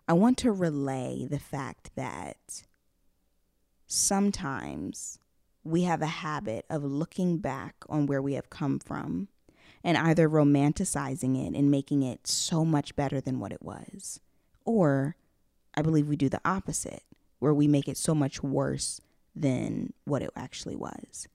I 0.08 0.14
want 0.14 0.38
to 0.38 0.52
relay 0.52 1.26
the 1.26 1.38
fact 1.38 1.90
that 1.94 2.64
sometimes 3.86 5.18
we 5.64 5.82
have 5.82 6.02
a 6.02 6.06
habit 6.06 6.64
of 6.68 6.82
looking 6.82 7.38
back 7.38 7.76
on 7.88 8.06
where 8.06 8.22
we 8.22 8.34
have 8.34 8.50
come 8.50 8.78
from 8.78 9.28
and 9.84 9.96
either 9.96 10.28
romanticizing 10.28 11.46
it 11.46 11.56
and 11.56 11.70
making 11.70 12.02
it 12.02 12.26
so 12.26 12.64
much 12.64 12.96
better 12.96 13.20
than 13.20 13.40
what 13.40 13.52
it 13.52 13.62
was, 13.62 14.20
or 14.64 15.16
I 15.74 15.82
believe 15.82 16.08
we 16.08 16.16
do 16.16 16.28
the 16.28 16.40
opposite 16.44 17.04
where 17.42 17.52
we 17.52 17.66
make 17.66 17.88
it 17.88 17.96
so 17.96 18.14
much 18.14 18.40
worse 18.40 19.00
than 19.34 19.92
what 20.04 20.22
it 20.22 20.30
actually 20.36 20.76
was. 20.76 21.26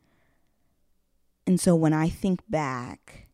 And 1.46 1.60
so 1.60 1.76
when 1.76 1.92
I 1.92 2.08
think 2.08 2.40
back 2.50 3.28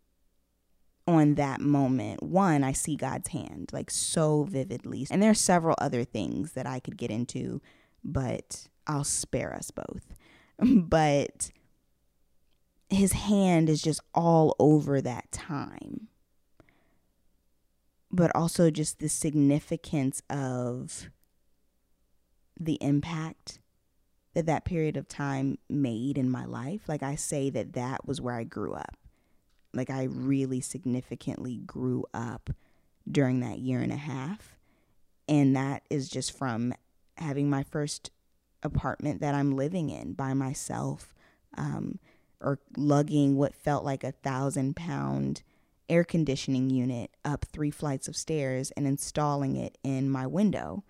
on 1.08 1.36
that 1.36 1.62
moment, 1.62 2.24
one, 2.24 2.64
I 2.64 2.72
see 2.72 2.96
God's 2.96 3.30
hand 3.30 3.70
like 3.72 3.92
so 3.92 4.44
vividly. 4.44 5.06
And 5.12 5.22
there 5.22 5.30
are 5.30 5.36
several 5.36 5.76
other 5.80 6.04
things 6.04 6.54
that 6.54 6.66
I 6.66 6.80
could 6.80 6.98
get 6.98 7.12
into, 7.12 7.62
but 8.04 8.68
I'll 8.88 9.04
spare 9.04 9.54
us 9.54 9.70
both. 9.70 10.16
but 10.58 11.52
his 12.90 13.14
hand 13.14 13.70
is 13.70 13.84
just 13.84 14.02
all 14.16 14.56
over 14.58 15.00
that 15.00 15.32
time. 15.32 16.08
But 18.12 18.32
also 18.36 18.72
just 18.72 18.98
the 18.98 19.10
significance 19.10 20.24
of 20.28 21.12
the 22.66 22.78
impact 22.82 23.60
that 24.34 24.46
that 24.48 24.66
period 24.66 24.98
of 24.98 25.08
time 25.08 25.58
made 25.70 26.18
in 26.18 26.30
my 26.30 26.46
life. 26.46 26.82
Like 26.88 27.04
I 27.04 27.16
say 27.16 27.50
that 27.52 27.74
that 27.74 28.08
was 28.08 28.20
where 28.20 28.36
I 28.36 28.44
grew 28.44 28.74
up. 28.74 28.98
Like 29.74 29.90
I 29.90 30.04
really 30.04 30.62
significantly 30.62 31.58
grew 31.58 32.06
up 32.14 32.50
during 33.10 33.42
that 33.42 33.60
year 33.60 33.80
and 33.80 33.92
a 33.92 33.98
half. 33.98 34.58
And 35.28 35.56
that 35.56 35.84
is 35.90 36.10
just 36.10 36.38
from 36.38 36.74
having 37.18 37.50
my 37.50 37.64
first 37.64 38.12
apartment 38.62 39.22
that 39.22 39.36
I'm 39.36 39.56
living 39.56 39.90
in 39.90 40.14
by 40.14 40.34
myself, 40.34 41.14
um, 41.58 42.00
or 42.40 42.60
lugging 42.76 43.38
what 43.38 43.56
felt 43.56 43.86
like 43.86 44.04
a 44.04 44.12
thousand 44.12 44.76
pound 44.76 45.44
air 45.90 46.04
conditioning 46.04 46.70
unit 46.70 47.12
up 47.24 47.46
three 47.46 47.72
flights 47.72 48.08
of 48.08 48.16
stairs 48.16 48.72
and 48.72 48.88
installing 48.88 49.56
it 49.56 49.78
in 49.84 50.10
my 50.10 50.26
window 50.26 50.84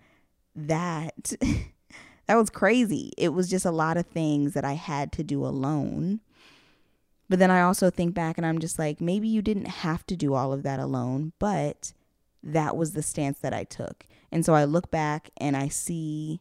that 0.54 1.32
that 2.26 2.36
was 2.36 2.50
crazy. 2.50 3.12
It 3.16 3.30
was 3.30 3.50
just 3.50 3.64
a 3.64 3.70
lot 3.70 3.96
of 3.96 4.06
things 4.06 4.54
that 4.54 4.64
I 4.64 4.74
had 4.74 5.12
to 5.12 5.22
do 5.22 5.44
alone. 5.44 6.20
But 7.28 7.38
then 7.38 7.50
I 7.50 7.62
also 7.62 7.90
think 7.90 8.14
back 8.14 8.36
and 8.36 8.46
I'm 8.46 8.58
just 8.58 8.78
like, 8.78 9.00
maybe 9.00 9.28
you 9.28 9.42
didn't 9.42 9.66
have 9.66 10.06
to 10.06 10.16
do 10.16 10.34
all 10.34 10.52
of 10.52 10.62
that 10.62 10.78
alone, 10.78 11.32
but 11.38 11.92
that 12.42 12.76
was 12.76 12.92
the 12.92 13.02
stance 13.02 13.38
that 13.38 13.54
I 13.54 13.64
took. 13.64 14.06
And 14.30 14.44
so 14.44 14.54
I 14.54 14.64
look 14.64 14.90
back 14.90 15.30
and 15.38 15.56
I 15.56 15.68
see 15.68 16.40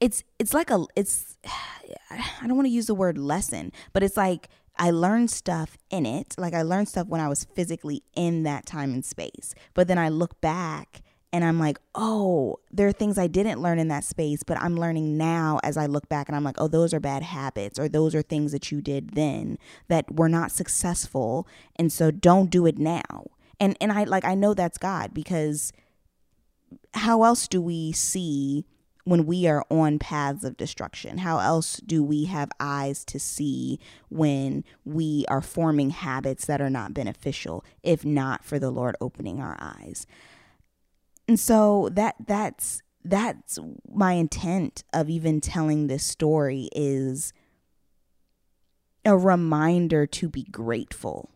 it's 0.00 0.22
it's 0.38 0.54
like 0.54 0.70
a 0.70 0.84
it's 0.96 1.36
I 2.10 2.46
don't 2.46 2.56
want 2.56 2.66
to 2.66 2.72
use 2.72 2.86
the 2.86 2.94
word 2.94 3.18
lesson, 3.18 3.72
but 3.92 4.02
it's 4.02 4.16
like 4.16 4.48
I 4.78 4.90
learned 4.90 5.30
stuff 5.30 5.76
in 5.90 6.06
it. 6.06 6.34
Like 6.38 6.54
I 6.54 6.62
learned 6.62 6.88
stuff 6.88 7.08
when 7.08 7.20
I 7.20 7.28
was 7.28 7.44
physically 7.44 8.02
in 8.14 8.44
that 8.44 8.64
time 8.64 8.92
and 8.92 9.04
space. 9.04 9.54
But 9.74 9.88
then 9.88 9.98
I 9.98 10.08
look 10.08 10.40
back 10.40 11.02
and 11.32 11.44
I'm 11.44 11.58
like, 11.58 11.78
oh, 11.94 12.58
there 12.70 12.88
are 12.88 12.92
things 12.92 13.18
I 13.18 13.26
didn't 13.26 13.60
learn 13.60 13.78
in 13.78 13.88
that 13.88 14.04
space, 14.04 14.42
but 14.42 14.58
I'm 14.60 14.76
learning 14.76 15.18
now 15.18 15.60
as 15.62 15.76
I 15.76 15.86
look 15.86 16.08
back 16.08 16.28
and 16.28 16.36
I'm 16.36 16.44
like, 16.44 16.58
oh, 16.58 16.68
those 16.68 16.94
are 16.94 17.00
bad 17.00 17.22
habits 17.22 17.78
or 17.78 17.88
those 17.88 18.14
are 18.14 18.22
things 18.22 18.52
that 18.52 18.72
you 18.72 18.80
did 18.80 19.10
then 19.10 19.58
that 19.88 20.14
were 20.14 20.28
not 20.28 20.52
successful. 20.52 21.46
And 21.76 21.92
so 21.92 22.10
don't 22.10 22.50
do 22.50 22.64
it 22.66 22.78
now. 22.78 23.26
And 23.60 23.76
and 23.80 23.92
I 23.92 24.04
like 24.04 24.24
I 24.24 24.34
know 24.34 24.54
that's 24.54 24.78
God 24.78 25.12
because 25.12 25.72
how 26.94 27.24
else 27.24 27.48
do 27.48 27.60
we 27.60 27.92
see 27.92 28.64
when 29.04 29.26
we 29.26 29.46
are 29.46 29.64
on 29.70 29.98
paths 29.98 30.44
of 30.44 30.56
destruction? 30.56 31.18
How 31.18 31.40
else 31.40 31.78
do 31.78 32.04
we 32.04 32.26
have 32.26 32.50
eyes 32.60 33.04
to 33.06 33.18
see 33.18 33.80
when 34.08 34.64
we 34.84 35.24
are 35.28 35.40
forming 35.40 35.90
habits 35.90 36.46
that 36.46 36.60
are 36.60 36.70
not 36.70 36.94
beneficial, 36.94 37.64
if 37.82 38.04
not 38.04 38.44
for 38.44 38.58
the 38.58 38.70
Lord 38.70 38.96
opening 39.00 39.40
our 39.40 39.56
eyes? 39.60 40.06
And 41.28 41.38
so 41.38 41.90
that 41.92 42.16
that's 42.26 42.82
that's 43.04 43.58
my 43.92 44.14
intent 44.14 44.82
of 44.92 45.10
even 45.10 45.40
telling 45.40 45.86
this 45.86 46.04
story 46.04 46.70
is 46.74 47.32
a 49.04 49.16
reminder 49.16 50.06
to 50.06 50.28
be 50.28 50.44
grateful. 50.44 51.30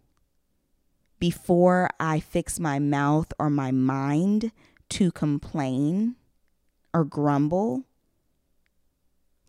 Before 1.18 1.90
I 2.00 2.20
fix 2.20 2.58
my 2.58 2.78
mouth 2.78 3.32
or 3.38 3.48
my 3.48 3.70
mind 3.70 4.50
to 4.90 5.12
complain 5.12 6.16
or 6.92 7.04
grumble, 7.04 7.84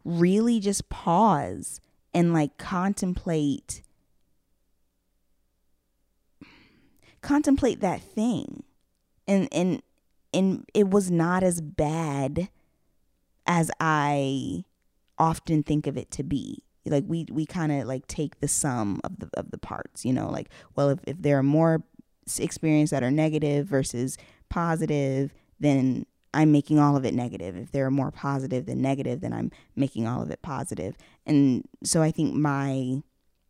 really 0.04 0.60
just 0.60 0.90
pause 0.90 1.80
and 2.14 2.34
like 2.34 2.58
contemplate 2.58 3.82
contemplate 7.22 7.80
that 7.80 8.02
thing 8.02 8.64
and 9.28 9.48
and 9.52 9.82
and 10.34 10.65
it 10.74 10.89
was 10.89 11.12
not 11.12 11.43
as 11.43 11.62
bad 11.62 12.50
as 13.46 13.69
I 13.80 14.65
often 15.17 15.63
think 15.63 15.88
of 15.88 15.98
it 15.98 16.12
to 16.12 16.24
be. 16.24 16.63
Like 16.86 17.06
we 17.08 17.26
we 17.32 17.46
kind 17.46 17.72
of 17.72 17.88
like 17.88 18.08
take 18.08 18.39
the 18.39 18.48
sum 18.48 19.00
of 19.04 19.19
the 19.19 19.30
of 19.36 19.52
the 19.52 19.58
parts, 19.58 20.04
you 20.04 20.12
know, 20.12 20.30
like 20.30 20.50
well 20.76 20.89
if 20.89 21.00
if 21.08 21.22
there 21.22 21.38
are 21.38 21.43
more 21.43 21.84
experiences 22.39 22.91
that 22.91 23.04
are 23.04 23.12
negative 23.12 23.67
versus 23.67 24.17
positive, 24.50 25.34
then 25.60 26.06
I'm 26.34 26.52
making 26.52 26.80
all 26.80 26.98
of 26.98 27.06
it 27.06 27.13
negative. 27.13 27.56
If 27.56 27.72
there 27.72 27.86
are 27.86 27.91
more 27.91 28.12
positive 28.12 28.65
than 28.65 28.82
negative, 28.82 29.22
then 29.22 29.34
I'm 29.34 29.52
making 29.76 30.08
all 30.08 30.22
of 30.22 30.32
it 30.32 30.41
positive. 30.41 30.98
And 31.26 31.67
so 31.84 32.02
I 32.02 32.12
think 32.12 32.34
my 32.34 33.02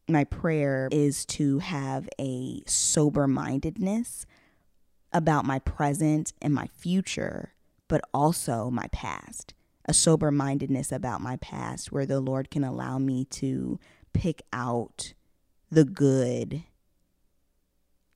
my 0.08 0.26
prayer 0.26 0.90
is 0.92 1.26
to 1.26 1.60
have 1.60 2.10
a 2.20 2.62
sober 2.68 3.28
mindedness 3.28 4.26
about 5.14 5.46
my 5.46 5.60
present 5.60 6.34
and 6.42 6.54
my 6.54 6.68
future, 6.68 7.54
but 7.88 8.02
also 8.14 8.70
my 8.70 8.88
past. 8.92 9.54
A 9.86 9.94
sober 9.94 10.32
mindedness 10.32 10.92
about 10.92 11.22
my 11.22 11.36
past 11.38 11.92
where 11.92 12.06
the 12.06 12.22
Lord 12.22 12.50
can 12.50 12.64
allow 12.64 12.98
me 12.98 13.26
to 13.26 13.80
pick 14.14 14.42
out 14.54 15.14
the 15.70 15.84
good 15.84 16.64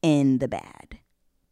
and 0.01 0.39
the 0.39 0.47
bad. 0.47 0.99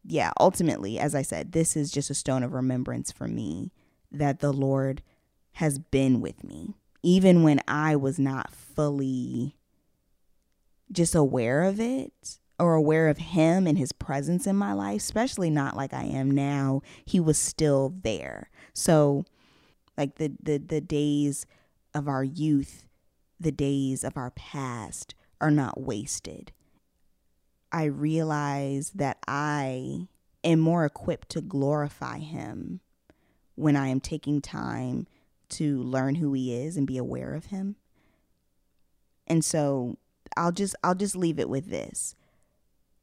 Yeah, 0.03 0.31
ultimately, 0.39 0.99
as 0.99 1.15
I 1.15 1.23
said, 1.23 1.51
this 1.51 1.75
is 1.75 1.91
just 1.91 2.10
a 2.10 2.13
stone 2.13 2.43
of 2.43 2.53
remembrance 2.53 3.12
for 3.12 3.27
me 3.27 3.71
that 4.12 4.39
the 4.39 4.53
Lord 4.53 5.01
has 5.53 5.79
been 5.79 6.21
with 6.21 6.43
me, 6.43 6.75
even 7.01 7.43
when 7.43 7.60
I 7.67 7.95
was 7.95 8.19
not 8.19 8.53
fully 8.53 9.58
just 10.91 11.15
aware 11.15 11.63
of 11.63 11.79
it 11.79 12.39
or 12.60 12.74
aware 12.74 13.10
of 13.10 13.18
him 13.18 13.68
and 13.68 13.78
his 13.78 13.91
presence 13.91 14.48
in 14.48 14.56
my 14.56 14.74
life, 14.74 14.98
especially 15.02 15.50
not 15.50 15.76
like 15.76 15.94
I 15.94 16.04
am 16.04 16.32
now, 16.32 16.82
he 17.06 17.20
was 17.20 17.38
still 17.38 17.94
there. 18.04 18.50
So 18.74 19.26
like 19.98 20.15
the 20.15 20.32
the 20.41 20.58
the 20.58 20.82
days 20.82 21.46
of 21.94 22.08
our 22.08 22.24
youth, 22.24 22.86
the 23.39 23.52
days 23.52 24.04
of 24.04 24.18
our 24.18 24.32
past 24.32 25.15
are 25.41 25.52
not 25.52 25.80
wasted. 25.80 26.52
I 27.72 27.86
realize 27.86 28.91
that 28.91 29.18
I 29.28 30.08
am 30.44 30.60
more 30.60 30.86
equipped 30.86 31.30
to 31.30 31.41
glorify 31.41 32.20
Him 32.20 32.80
when 33.56 33.76
I 33.76 33.88
am 33.88 34.00
taking 34.00 34.41
time 34.41 35.08
to 35.50 35.82
learn 35.84 36.15
who 36.15 36.34
He 36.34 36.56
is 36.56 36.78
and 36.78 36.88
be 36.88 36.98
aware 36.98 37.34
of 37.34 37.48
Him. 37.48 37.76
And 39.28 39.44
so 39.44 39.98
I'll 40.38 40.52
just 40.52 40.76
I'll 40.84 40.96
just 40.96 41.15
leave 41.15 41.39
it 41.39 41.50
with 41.50 41.70
this. 41.70 42.15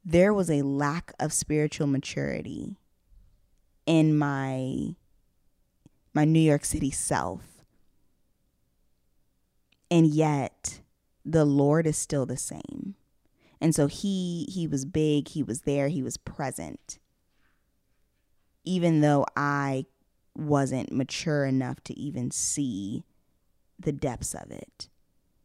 There 0.05 0.35
was 0.35 0.51
a 0.51 0.63
lack 0.63 1.13
of 1.21 1.33
spiritual 1.33 1.87
maturity 1.87 2.77
in 3.87 4.17
my 4.17 4.97
my 6.15 6.25
New 6.25 6.41
York 6.41 6.65
City 6.65 6.91
self. 6.91 7.65
And 9.91 10.07
yet 10.07 10.81
the 11.25 11.45
Lord 11.45 11.87
is 11.87 11.97
still 11.97 12.27
the 12.27 12.37
same. 12.37 12.95
And 13.61 13.75
so 13.75 13.87
he 13.87 14.49
he 14.51 14.67
was 14.67 14.85
big, 14.85 15.29
he 15.29 15.43
was 15.43 15.63
there, 15.63 15.89
he 15.89 16.03
was 16.03 16.17
present. 16.17 16.99
Even 18.65 19.01
though 19.01 19.25
I 19.37 19.87
wasn't 20.37 20.93
mature 20.93 21.45
enough 21.45 21.83
to 21.85 21.99
even 21.99 22.31
see 22.31 23.05
the 23.79 23.93
depths 23.93 24.35
of 24.35 24.51
it. 24.51 24.89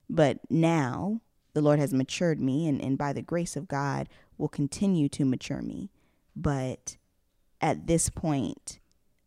But 0.10 0.40
now 0.50 1.22
the 1.58 1.64
Lord 1.64 1.80
has 1.80 1.92
matured 1.92 2.40
me 2.40 2.68
and, 2.68 2.80
and 2.80 3.00
by 3.00 3.14
the 3.14 3.24
grace 3.24 3.56
of 3.56 3.68
God 3.68 4.08
will 4.38 4.48
continue 4.48 5.10
to 5.10 5.26
mature 5.26 5.64
me. 5.64 5.90
But 6.36 6.98
at 7.60 7.88
this 7.88 8.12
point, 8.12 8.78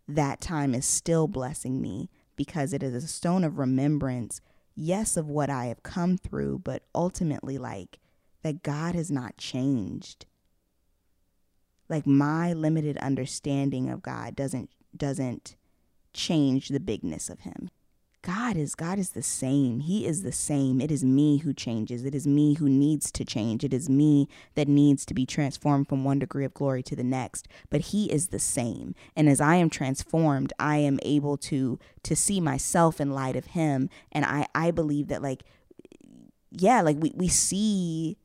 that 0.07 0.41
time 0.41 0.73
is 0.73 0.87
still 0.87 1.27
blessing 1.27 1.83
me 1.83 2.09
because 2.37 2.73
it 2.73 2.85
is 2.85 2.95
a 2.95 3.09
stone 3.09 3.43
of 3.43 3.59
remembrance, 3.59 4.41
yes, 4.77 5.17
of 5.17 5.29
what 5.29 5.51
I 5.51 5.65
have 5.65 5.83
come 5.83 6.17
through, 6.17 6.61
but 6.61 6.85
ultimately, 6.95 7.59
like, 7.59 7.99
that 8.43 8.63
God 8.63 8.95
has 8.95 9.11
not 9.11 9.37
changed. 9.37 10.27
Like 11.89 12.07
my 12.07 12.53
limited 12.53 12.97
understanding 12.99 13.91
of 13.91 14.03
God 14.03 14.37
doesn't 14.37 14.71
doesn't 14.97 15.57
change 16.13 16.69
the 16.69 16.79
bigness 16.79 17.29
of 17.29 17.41
him. 17.41 17.71
God 18.23 18.57
is 18.57 18.75
God 18.75 18.99
is 18.99 19.11
the 19.11 19.23
same. 19.23 19.81
He 19.81 20.07
is 20.07 20.23
the 20.23 20.33
same. 20.33 20.81
It 20.81 20.91
is 20.91 21.03
me 21.03 21.39
who 21.39 21.55
changes. 21.55 22.05
It 22.05 22.15
is 22.15 22.27
me 22.27 22.55
who 22.55 22.69
needs 22.69 23.11
to 23.13 23.25
change. 23.25 23.65
It 23.65 23.73
is 23.73 23.89
me 23.89 24.29
that 24.57 24.69
needs 24.69 25.07
to 25.07 25.15
be 25.15 25.25
transformed 25.25 25.89
from 25.89 26.05
one 26.05 26.19
degree 26.19 26.45
of 26.45 26.53
glory 26.53 26.83
to 26.83 26.97
the 26.97 27.05
next. 27.05 27.49
But 27.71 27.81
he 27.81 28.13
is 28.13 28.29
the 28.29 28.39
same. 28.39 28.95
And 29.17 29.29
as 29.29 29.41
I 29.41 29.55
am 29.57 29.71
transformed, 29.71 30.53
I 30.59 30.77
am 30.79 30.99
able 31.03 31.39
to 31.39 31.79
to 32.03 32.17
see 32.17 32.41
myself 32.41 33.01
in 33.01 33.11
light 33.11 33.37
of 33.37 33.47
him 33.47 33.89
and 34.13 34.25
I 34.27 34.47
I 34.55 34.71
believe 34.71 35.09
that 35.09 35.23
like 35.23 35.45
yeah, 36.51 36.83
like 36.83 36.97
we 37.01 37.13
we 37.15 37.29
see 37.29 38.19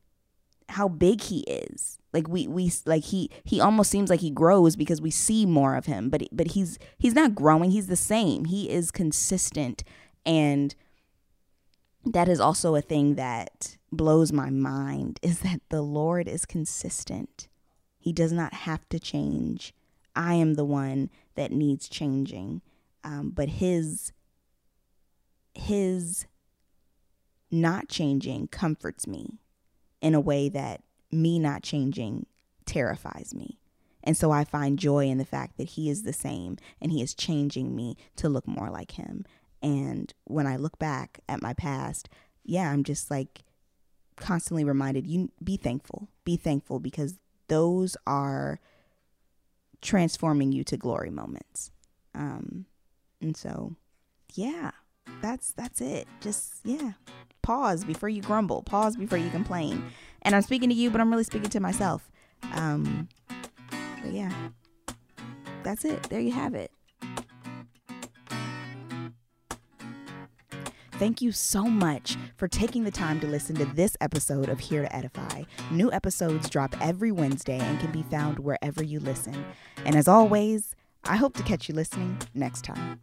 how 0.68 0.88
big 0.88 1.22
he 1.22 1.40
is 1.40 1.98
like 2.16 2.28
we 2.28 2.48
we 2.48 2.72
like 2.86 3.04
he 3.04 3.30
he 3.44 3.60
almost 3.60 3.90
seems 3.90 4.08
like 4.08 4.20
he 4.20 4.30
grows 4.30 4.74
because 4.74 5.02
we 5.02 5.10
see 5.10 5.44
more 5.44 5.76
of 5.76 5.84
him 5.84 6.08
but 6.08 6.22
but 6.32 6.52
he's 6.52 6.78
he's 6.98 7.14
not 7.14 7.34
growing. 7.34 7.70
He's 7.70 7.88
the 7.88 7.96
same. 7.96 8.46
He 8.46 8.70
is 8.70 8.90
consistent. 8.90 9.84
And 10.24 10.74
that 12.04 12.28
is 12.28 12.40
also 12.40 12.74
a 12.74 12.80
thing 12.80 13.16
that 13.16 13.76
blows 13.92 14.32
my 14.32 14.50
mind 14.50 15.20
is 15.22 15.40
that 15.40 15.60
the 15.68 15.82
lord 15.82 16.26
is 16.26 16.46
consistent. 16.46 17.48
He 17.98 18.12
does 18.12 18.32
not 18.32 18.54
have 18.54 18.88
to 18.88 18.98
change. 18.98 19.74
I 20.14 20.34
am 20.34 20.54
the 20.54 20.64
one 20.64 21.10
that 21.34 21.52
needs 21.52 21.88
changing. 21.88 22.62
Um, 23.04 23.30
but 23.34 23.48
his 23.48 24.12
his 25.54 26.26
not 27.50 27.88
changing 27.88 28.48
comforts 28.48 29.06
me 29.06 29.38
in 30.00 30.14
a 30.14 30.20
way 30.20 30.48
that 30.48 30.82
me 31.16 31.38
not 31.38 31.62
changing 31.62 32.26
terrifies 32.64 33.34
me. 33.34 33.58
And 34.04 34.16
so 34.16 34.30
I 34.30 34.44
find 34.44 34.78
joy 34.78 35.06
in 35.06 35.18
the 35.18 35.24
fact 35.24 35.56
that 35.56 35.70
he 35.70 35.90
is 35.90 36.02
the 36.02 36.12
same 36.12 36.58
and 36.80 36.92
he 36.92 37.02
is 37.02 37.14
changing 37.14 37.74
me 37.74 37.96
to 38.16 38.28
look 38.28 38.46
more 38.46 38.70
like 38.70 38.92
him. 38.92 39.24
And 39.62 40.12
when 40.24 40.46
I 40.46 40.56
look 40.56 40.78
back 40.78 41.20
at 41.28 41.42
my 41.42 41.54
past, 41.54 42.08
yeah, 42.44 42.70
I'm 42.70 42.84
just 42.84 43.10
like 43.10 43.42
constantly 44.16 44.64
reminded 44.64 45.06
you 45.06 45.30
be 45.42 45.56
thankful. 45.56 46.08
Be 46.24 46.36
thankful 46.36 46.78
because 46.78 47.18
those 47.48 47.96
are 48.06 48.60
transforming 49.82 50.52
you 50.52 50.62
to 50.64 50.76
glory 50.76 51.10
moments. 51.10 51.72
Um 52.14 52.66
and 53.20 53.36
so 53.36 53.74
yeah, 54.34 54.70
that's 55.20 55.52
that's 55.52 55.80
it. 55.80 56.06
Just 56.20 56.54
yeah. 56.64 56.92
Pause 57.42 57.84
before 57.84 58.08
you 58.08 58.22
grumble. 58.22 58.62
Pause 58.62 58.96
before 58.96 59.18
you 59.18 59.30
complain. 59.30 59.84
And 60.22 60.34
I'm 60.34 60.42
speaking 60.42 60.68
to 60.68 60.74
you, 60.74 60.90
but 60.90 61.00
I'm 61.00 61.10
really 61.10 61.24
speaking 61.24 61.50
to 61.50 61.60
myself. 61.60 62.10
Um, 62.52 63.08
but 64.02 64.12
yeah, 64.12 64.32
that's 65.62 65.84
it. 65.84 66.02
There 66.04 66.20
you 66.20 66.32
have 66.32 66.54
it. 66.54 66.70
Thank 70.98 71.20
you 71.20 71.30
so 71.30 71.64
much 71.64 72.16
for 72.36 72.48
taking 72.48 72.84
the 72.84 72.90
time 72.90 73.20
to 73.20 73.26
listen 73.26 73.54
to 73.56 73.66
this 73.66 73.98
episode 74.00 74.48
of 74.48 74.58
Here 74.58 74.80
to 74.80 74.96
Edify. 74.96 75.42
New 75.70 75.92
episodes 75.92 76.48
drop 76.48 76.74
every 76.80 77.12
Wednesday 77.12 77.58
and 77.58 77.78
can 77.78 77.92
be 77.92 78.02
found 78.04 78.38
wherever 78.38 78.82
you 78.82 78.98
listen. 78.98 79.44
And 79.84 79.94
as 79.94 80.08
always, 80.08 80.74
I 81.04 81.16
hope 81.16 81.36
to 81.36 81.42
catch 81.42 81.68
you 81.68 81.74
listening 81.74 82.16
next 82.32 82.64
time. 82.64 83.00